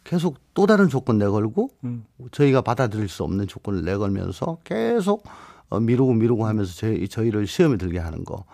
계속 0.05 0.39
또 0.55 0.67
다른 0.67 0.89
조건 0.89 1.19
내걸고 1.19 1.71
음, 1.85 2.05
저희가 2.33 2.61
받아들일 2.63 3.09
수 3.09 3.23
없는 3.25 3.47
조건을 3.47 3.85
내걸면서 3.85 4.59
계속 4.65 5.25
어, 5.69 5.81
미루고 5.81 6.13
미루고 6.15 6.47
하면서 6.47 6.75
저희, 6.75 7.09
저희를 7.09 7.47
시험에 7.47 7.79
들게 7.79 7.99
하는 7.99 8.25
거. 8.25 8.45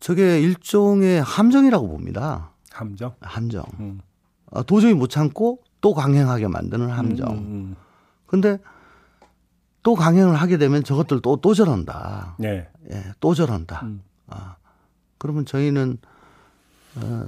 저게 0.00 0.40
일종의 0.40 1.22
함정이라고 1.22 1.86
봅니다. 1.86 2.50
함정. 2.72 3.14
함정. 3.20 3.64
음, 3.78 4.00
어, 4.50 4.64
도저히 4.64 4.94
못 4.94 5.08
참고 5.08 5.60
또 5.80 5.94
강행하게 5.94 6.48
만드는 6.48 6.88
함정. 6.90 7.30
음, 7.30 7.36
음, 7.36 7.76
근데 8.26 8.58
또 9.82 9.94
강행을 9.94 10.36
하게 10.36 10.58
되면 10.58 10.84
저것들 10.84 11.20
또, 11.22 11.36
또 11.36 11.54
저런다. 11.54 12.36
네. 12.38 12.68
예, 12.90 13.04
또 13.20 13.34
저런다. 13.34 13.80
음. 13.84 14.02
아, 14.28 14.56
그러면 15.18 15.44
저희는, 15.44 15.98
어, 16.96 17.26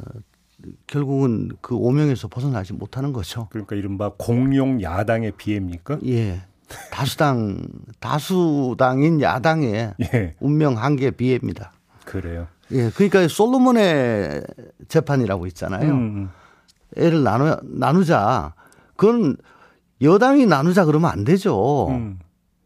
결국은 0.87 1.51
그 1.61 1.75
오명에서 1.75 2.29
벗어나지 2.29 2.73
못하는 2.73 3.13
거죠. 3.13 3.49
그러니까 3.51 3.77
이른바 3.77 4.13
공용 4.17 4.81
야당의 4.81 5.33
비애입니까? 5.33 5.99
예. 6.07 6.43
다수당, 6.91 7.59
다수당인 8.01 9.21
야당의 9.21 9.95
예, 10.15 10.35
운명 10.41 10.79
한계 10.79 11.11
비애입니다. 11.11 11.73
그래요. 12.05 12.47
예. 12.71 12.91
그러니까 12.91 13.29
솔로몬의 13.29 14.43
재판이라고 14.89 15.47
있잖아요. 15.49 15.93
음, 15.93 16.31
애를 16.97 17.23
나누, 17.23 17.57
나누자. 17.65 18.55
그건 18.97 19.37
여당이 20.01 20.47
나누자 20.47 20.85
그러면 20.85 21.11
안 21.11 21.25
되죠. 21.25 21.89
음, 21.89 22.19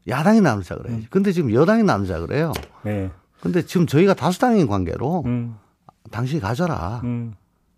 야당이 0.09 0.41
나누자 0.41 0.77
그래요. 0.77 1.01
근데 1.11 1.33
지금 1.33 1.53
여당이 1.53 1.83
나누자 1.83 2.21
그래요. 2.21 2.53
네. 2.83 3.11
근데 3.41 3.63
지금 3.65 3.87
저희가 3.87 4.15
다수당인 4.15 4.67
관계로 4.67 5.23
음, 5.27 5.57
당신이 6.11 6.41
가져라. 6.41 7.01
음, 7.05 7.35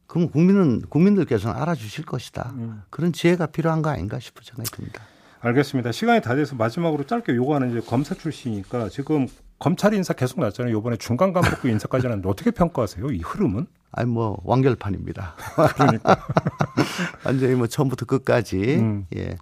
그럼 0.07 0.29
국민은, 0.31 0.83
국민들께서는 0.89 1.61
알아주실 1.61 2.05
것이다. 2.05 2.53
음. 2.57 2.83
그런 2.91 3.13
지혜가 3.13 3.47
필요한 3.47 3.83
거 3.83 3.91
아닌가 3.91 4.19
싶은 4.19 4.43
생각이 4.45 4.71
듭니다. 4.71 5.03
알겠습니다. 5.41 5.93
시간이 5.93 6.21
다 6.21 6.35
돼서 6.35 6.55
마지막으로 6.57 7.05
짧게 7.05 7.35
요거하는 7.35 7.71
이제 7.71 7.81
검사 7.81 8.15
출신이니까 8.15 8.89
지금 8.91 9.27
검찰 9.59 9.95
인사 9.95 10.13
계속 10.13 10.41
났잖아요. 10.41 10.77
이번에 10.77 10.97
중간 10.97 11.33
간부급 11.33 11.67
인사까지 11.71 12.07
하는데 12.07 12.29
어떻게 12.29 12.51
평가하세요? 12.51 13.11
이 13.11 13.19
흐름은? 13.19 13.67
아니, 13.93 14.09
뭐, 14.09 14.41
완결판입니다. 14.45 15.35
그러니까. 15.75 16.27
완전히 17.25 17.55
뭐 17.55 17.67
처음부터 17.67 18.07
끝까지, 18.07 18.77
음. 18.79 19.07
예. 19.17 19.37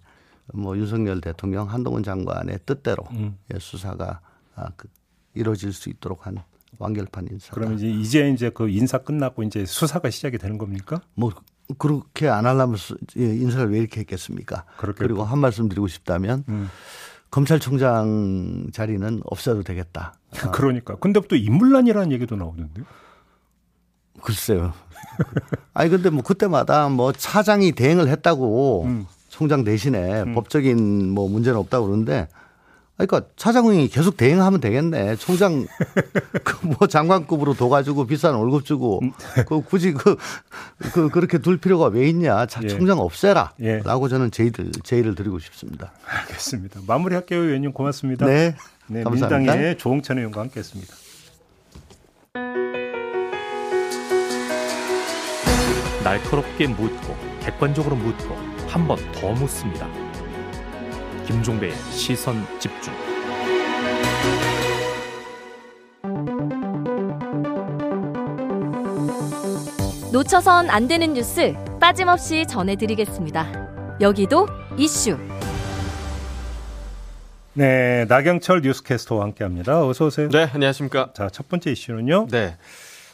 뭐 0.55 0.77
윤석열 0.77 1.21
대통령, 1.21 1.71
한동훈 1.71 2.03
장관의 2.03 2.61
뜻대로 2.67 3.05
음. 3.13 3.37
예, 3.53 3.59
수사가 3.59 4.21
아, 4.55 4.71
그, 4.77 4.89
이루어질 5.35 5.73
수 5.73 5.89
있도록 5.89 6.27
한 6.27 6.39
완결판 6.79 7.29
인사. 7.31 7.55
그러면 7.55 7.79
이제 7.79 7.89
이제 7.89 8.31
이제 8.31 8.51
그 8.51 8.69
인사 8.69 8.99
끝나고 8.99 9.43
이제 9.43 9.65
수사가 9.65 10.11
시작이 10.11 10.39
되는 10.39 10.59
겁니까? 10.59 11.01
뭐 11.15 11.33
그렇게 11.77 12.29
안 12.29 12.47
하려면 12.47 12.79
인사를 13.15 13.71
왜 13.71 13.79
이렇게 13.79 14.01
했겠습니까? 14.01 14.65
그렇겠다. 14.77 15.05
그리고 15.05 15.25
한 15.25 15.39
말씀 15.39 15.69
드리고 15.69 15.89
싶다면 15.89 16.45
음. 16.49 16.69
검찰총장 17.31 18.69
자리는 18.73 19.21
없어도 19.25 19.63
되겠다. 19.63 20.15
그러니까. 20.53 20.97
근데 20.97 21.21
또 21.29 21.37
인물난이라는 21.37 22.13
얘기도 22.13 22.37
나오는데요. 22.37 22.85
글쎄요. 24.23 24.73
아니 25.75 25.91
근데 25.91 26.11
뭐 26.11 26.23
그때마다 26.23 26.89
뭐 26.89 27.13
차장이 27.13 27.73
대행을 27.73 28.09
했다고 28.09 28.85
음. 28.85 29.07
총장 29.39 29.63
대신에 29.63 30.23
음. 30.23 30.35
법적인 30.35 31.11
뭐 31.11 31.29
문제는 31.29 31.57
없다고 31.61 31.87
그러는데 31.87 32.27
그러니까 32.97 33.23
차장이 33.37 33.87
계속 33.87 34.17
대행하면 34.17 34.61
되겠네. 34.61 35.15
총장 35.15 35.65
그뭐 36.43 36.89
장관급으로 36.89 37.55
둬가지고 37.55 38.09
비싼 38.09 38.35
월급 38.35 38.65
주고 38.65 38.99
음. 39.01 39.13
그 39.47 39.61
굳이 39.61 39.93
그, 39.93 40.17
그 40.93 41.09
그렇게 41.09 41.39
둘 41.39 41.57
필요가 41.57 41.87
왜 41.87 42.09
있냐. 42.09 42.47
차, 42.47 42.61
예. 42.65 42.67
총장 42.67 42.99
없애라라고 42.99 43.61
예. 43.63 44.09
저는 44.09 44.33
제의를 44.33 44.73
제의를 44.83 45.15
드리고 45.15 45.39
싶습니다. 45.39 45.93
알겠습니다. 46.05 46.81
마무리할게요, 46.89 47.41
의원님 47.41 47.73
고맙습니다. 47.73 48.27
네, 48.27 48.57
네 48.89 49.05
감사합니다. 49.05 49.39
민당의 49.39 49.79
조홍천 49.79 50.19
의원과 50.19 50.41
함께했습니다. 50.41 50.95
날카롭게 56.03 56.67
묻고 56.67 57.15
객관적으로 57.45 57.95
묻고 57.95 58.58
한 58.69 58.87
번 58.87 58.99
더 59.13 59.33
묻습니다. 59.33 59.89
김종배의 61.27 61.75
시선 61.91 62.47
집중. 62.59 62.93
놓쳐선 70.13 70.71
안 70.71 70.89
되는 70.89 71.13
뉴스 71.13 71.55
빠짐없이 71.81 72.47
전해드리겠습니다. 72.49 73.99
여기도 74.01 74.47
이슈. 74.77 75.19
네, 77.55 78.05
나경철 78.09 78.63
뉴스캐스터와 78.63 79.25
함께합니다. 79.25 79.85
어서 79.87 80.07
오세요. 80.07 80.29
네, 80.29 80.49
안녕하십니까. 80.53 81.13
자, 81.15 81.29
첫 81.29 81.49
번째 81.49 81.73
이슈는요. 81.73 82.29
네. 82.31 82.57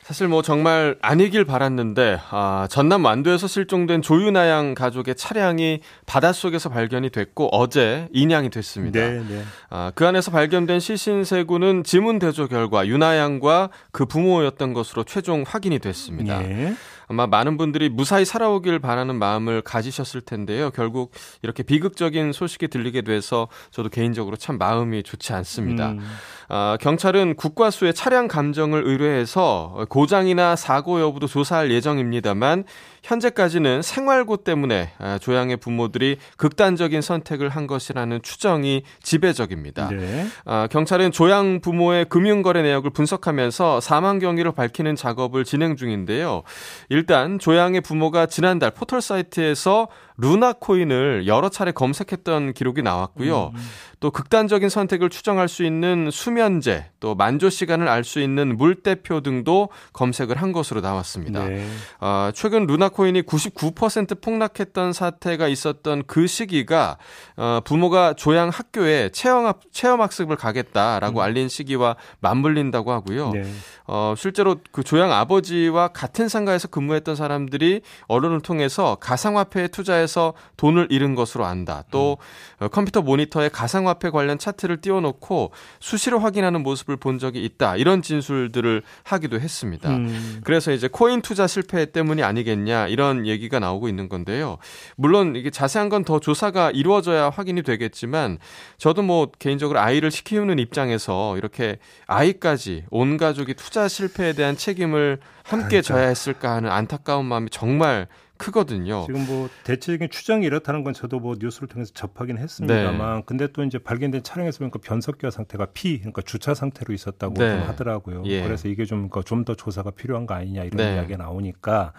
사실 0.05 0.29
뭐 0.29 0.43
정말 0.43 0.99
아니길 1.01 1.47
바랐는데 1.47 2.19
아, 2.29 2.67
전남 2.69 3.07
완도에서 3.07 3.47
실종된 3.47 4.03
조윤아 4.03 4.51
양 4.51 4.75
가족의 4.75 5.15
차량이 5.15 5.81
바닷속에서 6.05 6.69
발견이 6.69 7.09
됐고 7.09 7.49
어제 7.57 8.07
인양이 8.13 8.51
됐습니다. 8.51 9.01
네, 9.01 9.25
네. 9.27 9.43
아, 9.71 9.93
그 9.95 10.07
안에서 10.07 10.31
발견된 10.31 10.79
시신 10.79 11.25
세구는 11.25 11.85
지문 11.85 12.19
대조 12.19 12.49
결과 12.49 12.87
윤아 12.87 13.17
양과 13.17 13.71
그 13.93 14.05
부모였던 14.05 14.75
것으로 14.75 15.05
최종 15.05 15.43
확인이 15.47 15.79
됐습니다. 15.79 16.39
네. 16.41 16.75
아마 17.09 17.27
많은 17.27 17.57
분들이 17.57 17.89
무사히 17.89 18.25
살아오길 18.25 18.79
바라는 18.79 19.17
마음을 19.17 19.63
가지셨을 19.63 20.21
텐데요. 20.23 20.71
결국 20.71 21.13
이렇게 21.43 21.63
비극적인 21.63 22.33
소식이 22.33 22.69
들리게 22.69 23.03
돼서 23.03 23.49
저도 23.71 23.89
개인적으로 23.89 24.37
참 24.37 24.59
마음이 24.59 25.03
좋지 25.03 25.33
않습니다. 25.33 25.93
음. 25.93 26.01
아, 26.49 26.77
경찰은 26.81 27.37
국과수의 27.37 27.95
차량 27.95 28.29
감정을 28.29 28.85
의뢰해서 28.85 29.87
고장이나 29.89 30.57
사고 30.57 31.01
여부도 31.01 31.27
조사할 31.27 31.71
예정입니다만 31.71 32.65
현재까지는 33.05 33.83
생활고 33.83 34.39
때문에 34.39 34.93
아, 34.99 35.19
조양의 35.19 35.59
부모들이 35.59 36.17
극단적인 36.39 37.03
선택을 37.03 37.51
한 37.51 37.67
것이라는 37.67 38.23
추정이 38.23 38.83
지배적입니다. 39.03 39.89
네. 39.91 40.27
아, 40.47 40.67
경찰은 40.71 41.13
조양 41.13 41.61
부모의 41.61 42.07
금융거래 42.07 42.63
내역을 42.63 42.91
분석하면서 42.91 43.81
사망 43.81 44.19
경위를 44.19 44.53
밝히는 44.53 44.97
작업을 44.97 45.45
진행 45.45 45.77
중인데요. 45.77 46.43
일단 46.89 47.39
조양의 47.39 47.83
부모가 47.83 48.27
지난달 48.27 48.71
포털 48.71 49.03
사이트에서 49.03 49.89
루나 50.17 50.53
코인을 50.53 51.27
여러 51.27 51.49
차례 51.49 51.73
검색했던 51.73 52.53
기록이 52.53 52.83
나왔고요. 52.83 53.53
음. 53.55 53.61
또 54.01 54.11
극단적인 54.11 54.69
선택을 54.69 55.09
추정할 55.09 55.49
수 55.49 55.65
있는 55.65 56.11
수면제, 56.13 56.91
또 57.01 57.15
만조 57.15 57.51
시간을 57.51 57.89
알 57.89 58.05
수 58.05 58.21
있는 58.21 58.59
물대표 58.59 59.23
등도 59.23 59.71
검색을 59.95 60.37
한 60.37 60.53
것으로 60.53 60.83
나왔습니다. 60.83 61.47
네. 61.47 61.67
어, 62.01 62.31
최근 62.35 62.67
루나 62.67 62.91
코인이 62.91 63.23
99% 63.23 64.21
폭락했던 64.21 64.93
사태가 64.93 65.49
있었던 65.49 66.05
그 66.07 66.27
시기가 66.27 66.99
어, 67.37 67.61
부모가 67.65 68.13
조양 68.13 68.51
학교에 68.51 69.09
체험 69.09 69.51
체험 69.73 70.03
학습을 70.03 70.37
가겠다라고 70.37 71.21
음. 71.21 71.23
알린 71.23 71.49
시기와 71.49 71.97
맞물린다고 72.21 72.93
하고요. 72.93 73.31
네. 73.31 73.45
어, 73.87 74.15
실제로 74.17 74.57
그 74.71 74.83
조양 74.83 75.11
아버지와 75.11 75.89
같은 75.89 76.29
상가에서 76.29 76.69
근무했던 76.69 77.17
사람들이 77.17 77.81
언론을 78.07 78.41
통해서 78.41 78.97
가상화폐에 79.01 79.69
투자해 79.69 80.04
서 80.07 80.35
돈을 80.57 80.89
잃은 80.91 81.15
것으로 81.15 81.45
안다. 81.45 81.85
또 81.91 82.19
음. 82.63 82.69
컴퓨터 82.71 83.03
모니터에 83.03 83.49
가상화폐 83.49 84.11
관련 84.11 84.39
차트를 84.39 84.81
띄워놓고 84.81 85.53
수시로 85.81 86.19
확인하는 86.19 86.63
모습을 86.63 86.97
본 86.97 87.19
적이 87.19 87.45
있다. 87.45 87.77
이런 87.77 88.03
진술들을 88.03 88.83
하기도 89.03 89.41
했습니다. 89.41 89.91
음. 89.91 90.41
그래서 90.45 90.73
이제 90.73 90.89
코인 90.89 91.23
투자 91.23 91.47
실패 91.47 91.87
때문이 91.91 92.23
아니겠냐 92.23 92.89
이런 92.89 93.27
얘기가 93.27 93.59
나오고 93.59 93.89
있는 93.89 94.09
건데요. 94.09 94.59
물론 94.97 95.37
이게 95.37 95.51
자세한 95.51 95.89
건 95.89 96.05
더 96.05 96.21
조사가 96.21 96.71
이루어져야 96.73 97.31
확인이 97.31 97.63
되겠지만 97.63 98.39
저도 98.77 99.03
뭐 99.03 99.31
개인적으로 99.39 99.81
아이를 99.81 100.11
키우는 100.11 100.59
입장에서 100.59 101.39
이렇게 101.39 101.79
아이까지 102.07 102.85
온 102.91 103.17
가족이 103.17 103.55
투자 103.55 103.75
투자 103.75 103.89
실패에 103.89 104.35
대한 104.35 104.57
책임을 104.57 105.19
함께 105.43 105.81
그러니까. 105.81 105.83
져야 105.83 106.07
했을까 106.07 106.53
하는 106.53 106.71
안타까운 106.71 107.27
마음이 107.27 107.51
정말 107.51 108.07
크거든요. 108.37 109.05
지금 109.07 109.27
뭐 109.27 109.49
대체적인 109.65 110.11
추정이 110.11 110.45
이렇다는 110.47 110.83
건 110.85 110.93
저도 110.93 111.21
뭐 111.21 111.37
뉴스를 111.39 111.69
통해서 111.69 111.93
접하긴 111.95 112.39
했습니다만, 112.39 113.17
네. 113.17 113.23
근데 113.27 113.47
또 113.53 113.63
이제 113.65 113.79
발견된 113.79 114.23
차량에서 114.23 114.59
보니까 114.59 114.79
변속기와 114.83 115.31
상태가 115.31 115.67
피, 115.73 115.99
그러니까 115.99 116.23
주차 116.23 116.55
상태로 116.55 116.93
있었다고 116.93 117.35
네. 117.35 117.59
좀 117.59 117.69
하더라고요. 117.69 118.23
예. 118.27 118.43
그래서 118.43 118.69
이게 118.69 118.85
좀 118.85 119.09
좀더 119.25 119.53
그 119.53 119.57
조사가 119.57 119.93
필요한 119.93 120.27
거 120.27 120.35
아니냐 120.35 120.65
이런 120.65 120.77
네. 120.77 120.95
이야기가 120.95 121.23
나오니까 121.23 121.93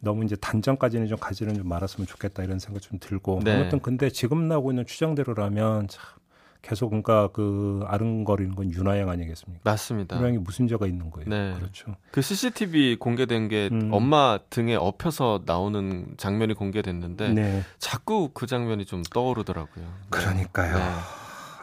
너무 0.00 0.24
이제 0.24 0.36
단정까지는 0.36 1.08
좀 1.08 1.18
가지는 1.18 1.54
좀 1.54 1.68
말았으면 1.68 2.06
좋겠다 2.06 2.42
이런 2.42 2.58
생각 2.58 2.80
좀 2.80 2.98
들고 2.98 3.40
네. 3.44 3.54
아무튼 3.54 3.80
근데 3.80 4.10
지금 4.10 4.48
나오고 4.48 4.72
있는 4.72 4.86
추정대로라면 4.86 5.88
참 5.88 6.02
계속 6.62 6.90
그러니까 6.90 7.28
그 7.28 7.82
아른거리는 7.86 8.54
건 8.54 8.72
윤하양 8.72 9.08
아니겠습니까? 9.08 9.62
맞습니다. 9.64 10.16
윤하양이 10.16 10.38
무슨 10.38 10.68
죄가 10.68 10.86
있는 10.86 11.10
거예요? 11.10 11.28
네. 11.28 11.54
그렇죠. 11.58 11.96
그 12.10 12.22
CCTV 12.22 12.96
공개된 12.96 13.48
게 13.48 13.68
음. 13.72 13.90
엄마 13.92 14.38
등에 14.50 14.74
엎혀서 14.74 15.42
나오는 15.46 16.14
장면이 16.16 16.54
공개됐는데 16.54 17.32
네. 17.32 17.62
자꾸 17.78 18.30
그 18.34 18.46
장면이 18.46 18.84
좀 18.84 19.02
떠오르더라고요. 19.02 19.84
네. 19.84 19.92
그러니까요. 20.10 20.76
네. 20.76 20.84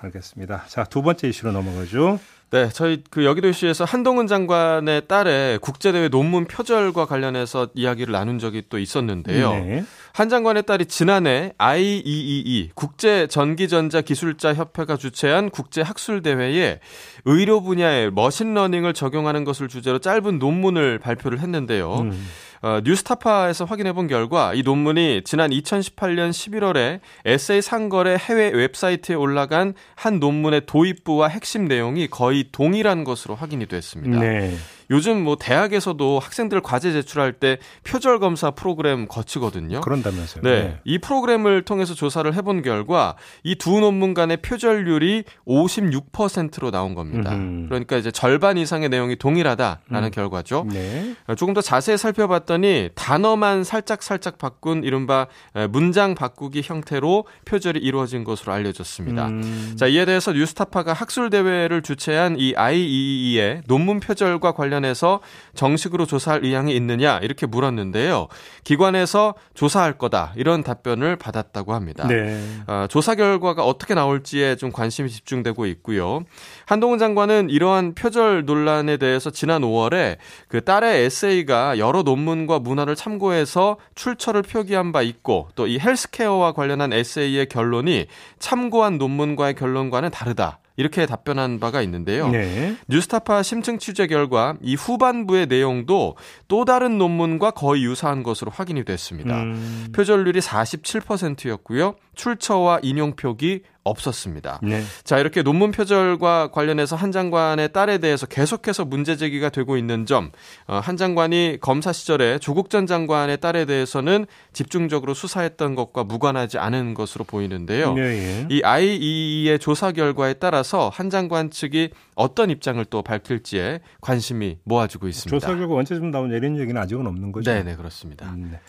알겠습니다. 0.01 0.65
자, 0.67 0.83
두 0.83 1.01
번째 1.01 1.27
이슈로 1.27 1.51
넘어가죠. 1.51 2.19
네, 2.49 2.69
저희 2.69 3.03
그 3.10 3.25
여기도 3.25 3.49
이슈에서 3.49 3.83
한동훈 3.83 4.25
장관의 4.25 5.07
딸의 5.07 5.60
국제대회 5.60 6.07
논문 6.07 6.45
표절과 6.45 7.05
관련해서 7.05 7.67
이야기를 7.73 8.13
나눈 8.13 8.39
적이 8.39 8.63
또 8.69 8.79
있었는데요. 8.79 9.51
네. 9.51 9.83
한 10.13 10.29
장관의 10.29 10.63
딸이 10.63 10.86
지난해 10.86 11.51
IEEE 11.57 12.71
국제 12.73 13.27
전기전자 13.27 14.01
기술자 14.01 14.53
협회가 14.53 14.95
주최한 14.95 15.49
국제 15.49 15.81
학술 15.81 16.23
대회에 16.23 16.79
의료 17.25 17.62
분야에 17.62 18.10
machine 18.12 18.43
learning을 18.43 18.93
적용하는 18.93 19.43
것을 19.43 19.67
주제로 19.67 19.99
짧은 19.99 20.39
논문을 20.39 20.99
발표를 20.99 21.39
했는데요. 21.39 21.99
음. 21.99 22.27
어, 22.62 22.82
뉴스타파에서 22.84 23.65
확인해 23.65 23.93
본 23.93 24.08
결과 24.08 24.54
이 24.54 24.63
논문이 24.63 25.22
지난 25.24 25.52
2018년 25.52 26.32
11월에 26.32 27.00
에세이 27.26 27.62
상거래 27.62 28.17
해외 28.20 28.50
웹사이트에 28.50 29.15
올라간 29.15 29.74
한 29.96 30.20
논문의 30.20 30.65
도입부와 30.65 31.28
핵심 31.28 31.67
내용이 31.67 32.08
거의 32.08 32.46
동일한 32.52 33.04
것으로 33.04 33.36
확인이 33.36 33.65
됐습니다. 33.67 34.20
네. 34.20 34.56
요즘 34.89 35.23
뭐 35.23 35.36
대학에서도 35.38 36.19
학생들 36.19 36.62
과제 36.62 36.91
제출할 36.93 37.34
때 37.34 37.58
표절 37.84 38.19
검사 38.19 38.52
프로그램 38.52 39.08
거치거든요. 39.08 39.82
그런다면서요. 39.82 40.41
네. 40.43 40.50
네. 40.50 40.80
이 40.84 40.97
프로그램을 40.97 41.63
통해서 41.63 41.93
조사를 41.93 42.34
해본 42.34 42.62
결과 42.63 43.15
이 43.43 43.56
두 43.67 43.80
논문 43.82 44.13
간의 44.13 44.38
표절률이 44.38 45.26
56%로 45.45 46.71
나온 46.71 46.95
겁니다. 46.95 47.34
음흠. 47.34 47.67
그러니까 47.67 47.97
이제 47.97 48.12
절반 48.12 48.58
이상의 48.58 48.88
내용이 48.89 49.17
동일하다라는 49.17 50.08
음. 50.08 50.12
결과죠. 50.12 50.65
네. 50.71 51.15
조금 51.36 51.54
더 51.54 51.62
자세히 51.62 51.97
살펴봤더니 51.97 52.89
단어만 52.95 53.63
살짝 53.63 54.04
살짝 54.04 54.38
바꾼 54.38 54.84
이른바 54.84 55.28
문장 55.69 56.15
바꾸기 56.15 56.62
형태로 56.63 57.26
표절이 57.45 57.80
이루어진 57.80 58.23
것으로 58.23 58.54
알려졌습니다. 58.54 59.28
음. 59.28 59.76
자, 59.78 59.88
이에 59.88 60.06
대해서 60.06 60.32
뉴스타파가 60.32 60.93
학술 60.93 61.30
대회를 61.30 61.82
주최한 61.82 62.36
이 62.39 62.54
IEE의 62.56 63.63
논문 63.67 64.00
표절과 64.00 64.54
관련 64.54 64.77
관련해서 64.78 65.20
정식으로 65.54 66.06
조사할 66.06 66.44
의향이 66.44 66.76
있느냐 66.76 67.20
이렇게 67.20 67.46
물었는데요. 67.46 68.28
기관에서 68.63 69.36
조사할 69.54 69.98
거다 69.98 70.34
이런 70.36 70.63
답변을 70.63 71.16
받았다고 71.16 71.74
합니다. 71.74 72.08
네. 72.08 72.42
어, 72.68 72.88
조사 72.90 73.16
결과가 73.16 73.63
어떻게 73.63 73.94
나올지에 73.94 74.56
좀 74.56 74.72
관심이 74.72 75.10
집중되고 75.10 75.66
있고요. 75.68 76.24
한동훈 76.66 76.98
장관은 77.00 77.50
이러한 77.50 77.94
표절 77.94 78.46
논란에 78.46 78.98
대해서 78.98 79.30
지난 79.30 79.62
5월에 79.62 80.18
그 80.48 80.63
딸의 80.63 81.06
에세이가 81.06 81.78
여러 81.78 82.02
논문과 82.02 82.60
문화를 82.60 82.96
참고해서 82.96 83.78
출처를 83.96 84.42
표기한 84.42 84.92
바 84.92 85.02
있고 85.04 85.50
또 85.56 85.68
이 85.68 85.80
헬스케어와 85.80 86.54
관련한 86.54 86.94
에세이의 86.94 87.48
결론이 87.48 88.08
참고한 88.40 88.98
논문과의 88.98 89.54
결론과는 89.56 90.10
다르다. 90.12 90.60
이렇게 90.78 91.08
답변한 91.08 91.60
바가 91.60 91.82
있는데요. 91.82 92.30
네. 92.30 92.78
뉴스타파 92.88 93.44
심층 93.44 93.80
취재 93.80 94.08
결과 94.08 94.56
이 94.62 94.76
후반부의 94.76 95.48
내용도 95.48 96.16
또 96.48 96.66
다른 96.66 96.98
논문과 96.98 97.52
거의 97.52 97.84
유사한 97.84 98.24
것으로 98.24 98.52
확인이 98.52 98.86
됐습니다. 98.86 99.42
음. 99.42 99.88
표절률이 99.94 100.40
47%였고요. 100.40 101.96
출처와 102.17 102.80
인용 102.82 103.15
표기 103.15 103.62
없었습니다. 103.88 104.60
네. 104.63 104.84
자, 105.03 105.17
이렇게 105.17 105.41
논문 105.41 105.71
표절과 105.71 106.51
관련해서 106.51 106.95
한 106.95 107.12
장관의 107.12 107.71
딸에 107.71 107.99
대해서 107.99 108.25
계속해서 108.25 108.86
문제 108.86 109.15
제기가 109.15 109.49
되고 109.49 109.77
있는 109.77 110.06
점, 110.06 110.32
어, 110.67 110.80
한 110.84 110.97
장관이 110.97 111.60
검사 111.62 111.93
시절에 111.93 112.39
조국 112.39 112.69
전 112.69 112.86
장관의 112.86 113.39
딸에 113.39 113.65
대해서는 113.65 114.25
집중적으로 114.51 115.13
수사했던 115.13 115.75
것과 115.75 116.03
무관하지 116.03 116.58
않은 116.58 116.93
것으로 116.93 117.23
보이는데요. 117.23 117.93
네, 117.93 118.01
예. 118.01 118.47
이 118.49 118.62
IEE의 118.62 119.60
조사 119.60 119.91
결과에 119.91 120.34
따라서 120.34 120.89
한 120.89 121.10
장관 121.10 121.49
측이 121.49 121.91
어떤 122.15 122.49
입장을 122.49 122.84
또 122.86 123.01
밝힐지에 123.01 123.80
관심이 124.01 124.58
모아지고 124.63 125.08
있습니다. 125.08 125.39
조사 125.39 125.56
결과 125.58 125.75
언제쯤 125.75 126.12
나온 126.12 126.32
이런 126.32 126.60
얘기는 126.60 126.80
아직은 126.80 127.08
없는 127.08 127.32
거죠? 127.32 127.51
네, 127.51 127.63
네, 127.63 127.75
그렇습니다. 127.75 128.25
음, 128.27 128.49
네. 128.51 128.60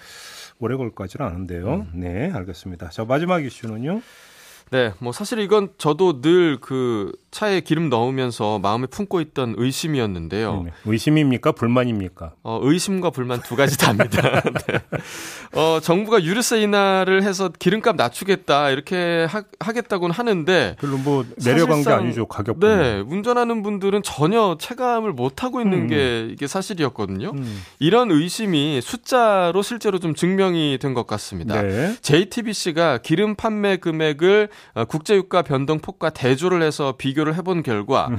오래 0.61 0.77
걸 0.77 0.91
것 0.91 1.05
같지는 1.05 1.27
않은데요. 1.27 1.87
음. 1.93 2.01
네, 2.01 2.31
알겠습니다. 2.33 2.89
자, 2.91 3.05
마지막 3.05 3.45
이슈는요. 3.45 4.01
네, 4.71 4.93
뭐 4.99 5.13
사실 5.13 5.39
이건 5.39 5.71
저도 5.79 6.21
늘그 6.23 7.13
차에 7.39 7.61
기름 7.61 7.89
넣으면서 7.89 8.59
마음에 8.59 8.89
품고 8.89 9.21
있던 9.21 9.55
의심이었는데요. 9.59 10.63
네, 10.65 10.73
의심입니까? 10.87 11.53
불만입니까? 11.53 12.33
어, 12.43 12.59
의심과 12.61 13.11
불만 13.11 13.41
두 13.43 13.55
가지 13.55 13.79
다입니다. 13.79 14.41
네. 14.67 14.81
어, 15.53 15.79
정부가 15.81 16.25
유류세 16.25 16.61
인하를 16.63 17.23
해서 17.23 17.49
기름값 17.57 17.95
낮추겠다 17.95 18.71
이렇게 18.71 19.29
하, 19.31 19.73
겠다고는 19.73 20.13
하는데 20.13 20.75
별로 20.81 20.99
뭐 20.99 21.25
내려간 21.45 21.85
게 21.85 21.91
아니죠 21.91 22.27
가격. 22.27 22.59
네, 22.59 23.05
운전하는 23.07 23.63
분들은 23.63 24.03
전혀 24.03 24.57
체감을 24.59 25.13
못 25.13 25.45
하고 25.45 25.61
있는 25.61 25.83
음. 25.83 25.87
게 25.87 26.29
이게 26.33 26.49
사실이었거든요. 26.49 27.31
음. 27.31 27.63
이런 27.79 28.11
의심이 28.11 28.81
숫자로 28.83 29.63
실제로 29.63 30.01
좀 30.01 30.15
증명이 30.17 30.79
된 30.81 30.89
것 30.89 31.07
같습니다. 31.07 31.61
네. 31.63 31.95
JTBC가 32.01 32.99
기름 32.99 33.37
판매 33.37 33.77
금액을 33.77 34.49
어, 34.75 34.85
국제유가 34.87 35.43
변동폭과 35.43 36.11
대조를 36.11 36.63
해서 36.63 36.95
비교를 36.99 37.28
해본 37.35 37.63
결과. 37.63 38.11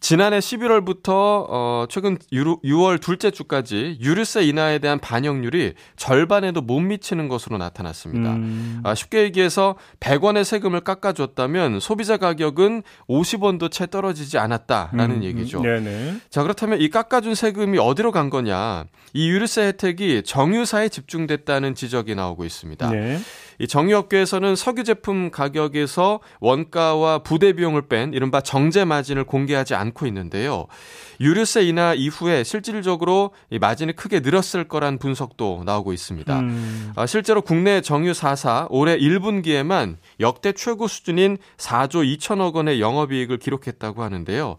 지난해 0.00 0.38
11월부터 0.38 1.46
어, 1.48 1.86
최근 1.88 2.18
6월 2.30 3.00
둘째 3.00 3.30
주까지 3.30 3.96
유류세 4.02 4.44
인하에 4.44 4.78
대한 4.78 4.98
반영률이 4.98 5.72
절반에도 5.96 6.60
못 6.60 6.80
미치는 6.80 7.28
것으로 7.28 7.56
나타났습니다. 7.56 8.34
음. 8.34 8.80
아, 8.84 8.94
쉽게 8.94 9.22
얘기해서 9.22 9.76
100원의 10.00 10.44
세금을 10.44 10.80
깎아줬다면 10.80 11.80
소비자 11.80 12.18
가격은 12.18 12.82
50원도 13.08 13.70
채 13.70 13.86
떨어지지 13.86 14.36
않았다라는 14.36 15.16
음. 15.16 15.24
얘기죠. 15.24 15.62
네네. 15.62 16.16
자 16.28 16.42
그렇다면 16.42 16.82
이 16.82 16.90
깎아준 16.90 17.34
세금이 17.34 17.78
어디로 17.78 18.12
간 18.12 18.28
거냐? 18.28 18.84
이 19.14 19.30
유류세 19.30 19.68
혜택이 19.68 20.22
정유사에 20.24 20.90
집중됐다는 20.90 21.74
지적이 21.74 22.14
나오고 22.14 22.44
있습니다. 22.44 22.90
네. 22.90 23.18
이 23.58 23.66
정유업계에서는 23.66 24.56
석유 24.56 24.84
제품 24.84 25.30
가격에서 25.30 26.20
원가와 26.40 27.18
부대 27.20 27.52
비용을 27.52 27.88
뺀 27.88 28.12
이른바 28.12 28.40
정제 28.40 28.84
마진을 28.84 29.24
공개하지 29.24 29.74
않고 29.74 30.06
있는데요. 30.06 30.66
유류세 31.20 31.64
인하 31.64 31.94
이후에 31.94 32.44
실질적으로 32.44 33.30
이 33.50 33.58
마진이 33.58 33.94
크게 33.94 34.20
늘었을 34.20 34.64
거란 34.64 34.98
분석도 34.98 35.62
나오고 35.64 35.92
있습니다. 35.92 36.40
음. 36.40 36.92
아, 36.96 37.06
실제로 37.06 37.40
국내 37.42 37.80
정유 37.80 38.12
4사 38.12 38.66
올해 38.70 38.96
1분기에만 38.98 39.96
역대 40.20 40.52
최고 40.52 40.88
수준인 40.88 41.38
4조 41.56 42.18
2천억 42.18 42.54
원의 42.54 42.80
영업이익을 42.80 43.38
기록했다고 43.38 44.02
하는데요. 44.02 44.56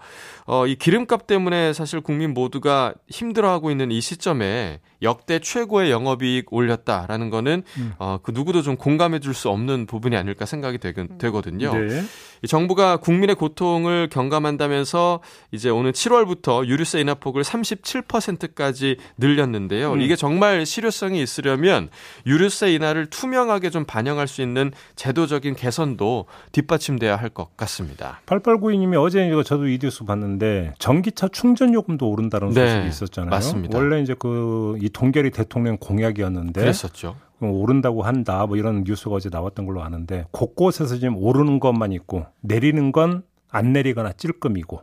어, 0.48 0.68
이 0.68 0.76
기름값 0.76 1.28
때문에 1.28 1.74
사실 1.74 2.02
국민 2.02 2.34
모두가 2.34 2.94
힘들어하고 3.10 3.72
있는 3.72 3.92
이 3.92 4.00
시점에 4.00 4.80
역대 5.02 5.40
최고의 5.40 5.92
영업이익 5.92 6.54
올렸다라는 6.54 7.30
거는 7.30 7.64
음. 7.78 7.94
어, 7.98 8.20
그 8.22 8.32
누구도 8.32 8.62
좀 8.62 8.76
공감해 8.76 9.20
줄 9.20 9.36
수 9.36 9.50
없는 9.50 9.86
부분이 9.86 10.16
아닐까 10.16 10.46
생각이 10.46 10.78
되 10.78 10.94
거든요. 11.30 11.74
네. 11.74 12.04
정부가 12.48 12.98
국민의 12.98 13.36
고통을 13.36 14.10
경감한다면서 14.10 15.20
이제 15.52 15.70
오늘 15.70 15.92
7월부터 15.94 16.66
유류세 16.66 17.00
인하폭을 17.02 17.44
37%까지 17.44 18.98
늘렸는데요. 19.18 19.94
음. 19.94 20.02
이게 20.02 20.16
정말 20.16 20.66
실효성이 20.66 21.22
있으려면 21.22 21.90
유류세 22.26 22.74
인하를 22.74 23.08
투명하게 23.08 23.70
좀 23.70 23.86
반영할 23.86 24.28
수 24.28 24.42
있는 24.42 24.72
제도적인 24.96 25.56
개선도 25.56 26.26
뒷받침돼야 26.52 27.16
할 27.16 27.30
것 27.36 27.58
같습니다. 27.58 28.22
8892님이 28.28 29.02
어제 29.02 29.30
저도 29.44 29.68
이 29.68 29.78
뉴스 29.80 30.06
봤는데 30.06 30.74
전기차 30.80 31.28
충전 31.30 31.74
요금도 31.74 32.08
오른다는 32.08 32.50
네, 32.52 32.66
소식이 32.68 32.88
있었잖아요. 32.88 33.30
맞습니다. 33.30 33.78
원래 33.78 34.02
이제 34.02 34.14
그 34.14 34.78
이 34.82 34.90
동결이 34.90 35.32
대통령 35.32 35.78
공약이었는데 35.78 36.62
그랬었죠. 36.62 37.16
오른다고 37.42 38.04
한다 38.04 38.46
뭐 38.46 38.58
이런 38.58 38.84
뉴스가 38.86 39.16
어제 39.16 39.30
나왔던 39.32 39.66
걸로 39.66 39.84
아는데 39.84 40.26
곳곳에서 40.32 40.96
지금 40.98 41.18
오르는 41.18 41.60
것만 41.60 41.92
있고 41.92 42.26
내리는 42.42 42.92
건 42.92 43.24
안 43.56 43.72
내리거나 43.72 44.12
찔끔이고 44.12 44.82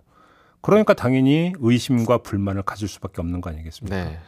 그러니까 0.62 0.95
당연히 0.95 1.53
의심과 1.59 2.19
불만을 2.19 2.62
가질 2.62 2.88
수밖에 2.88 3.21
없는 3.21 3.43
거 3.43 3.51
아니겠습니까? 3.51 4.05
네. 4.05 4.19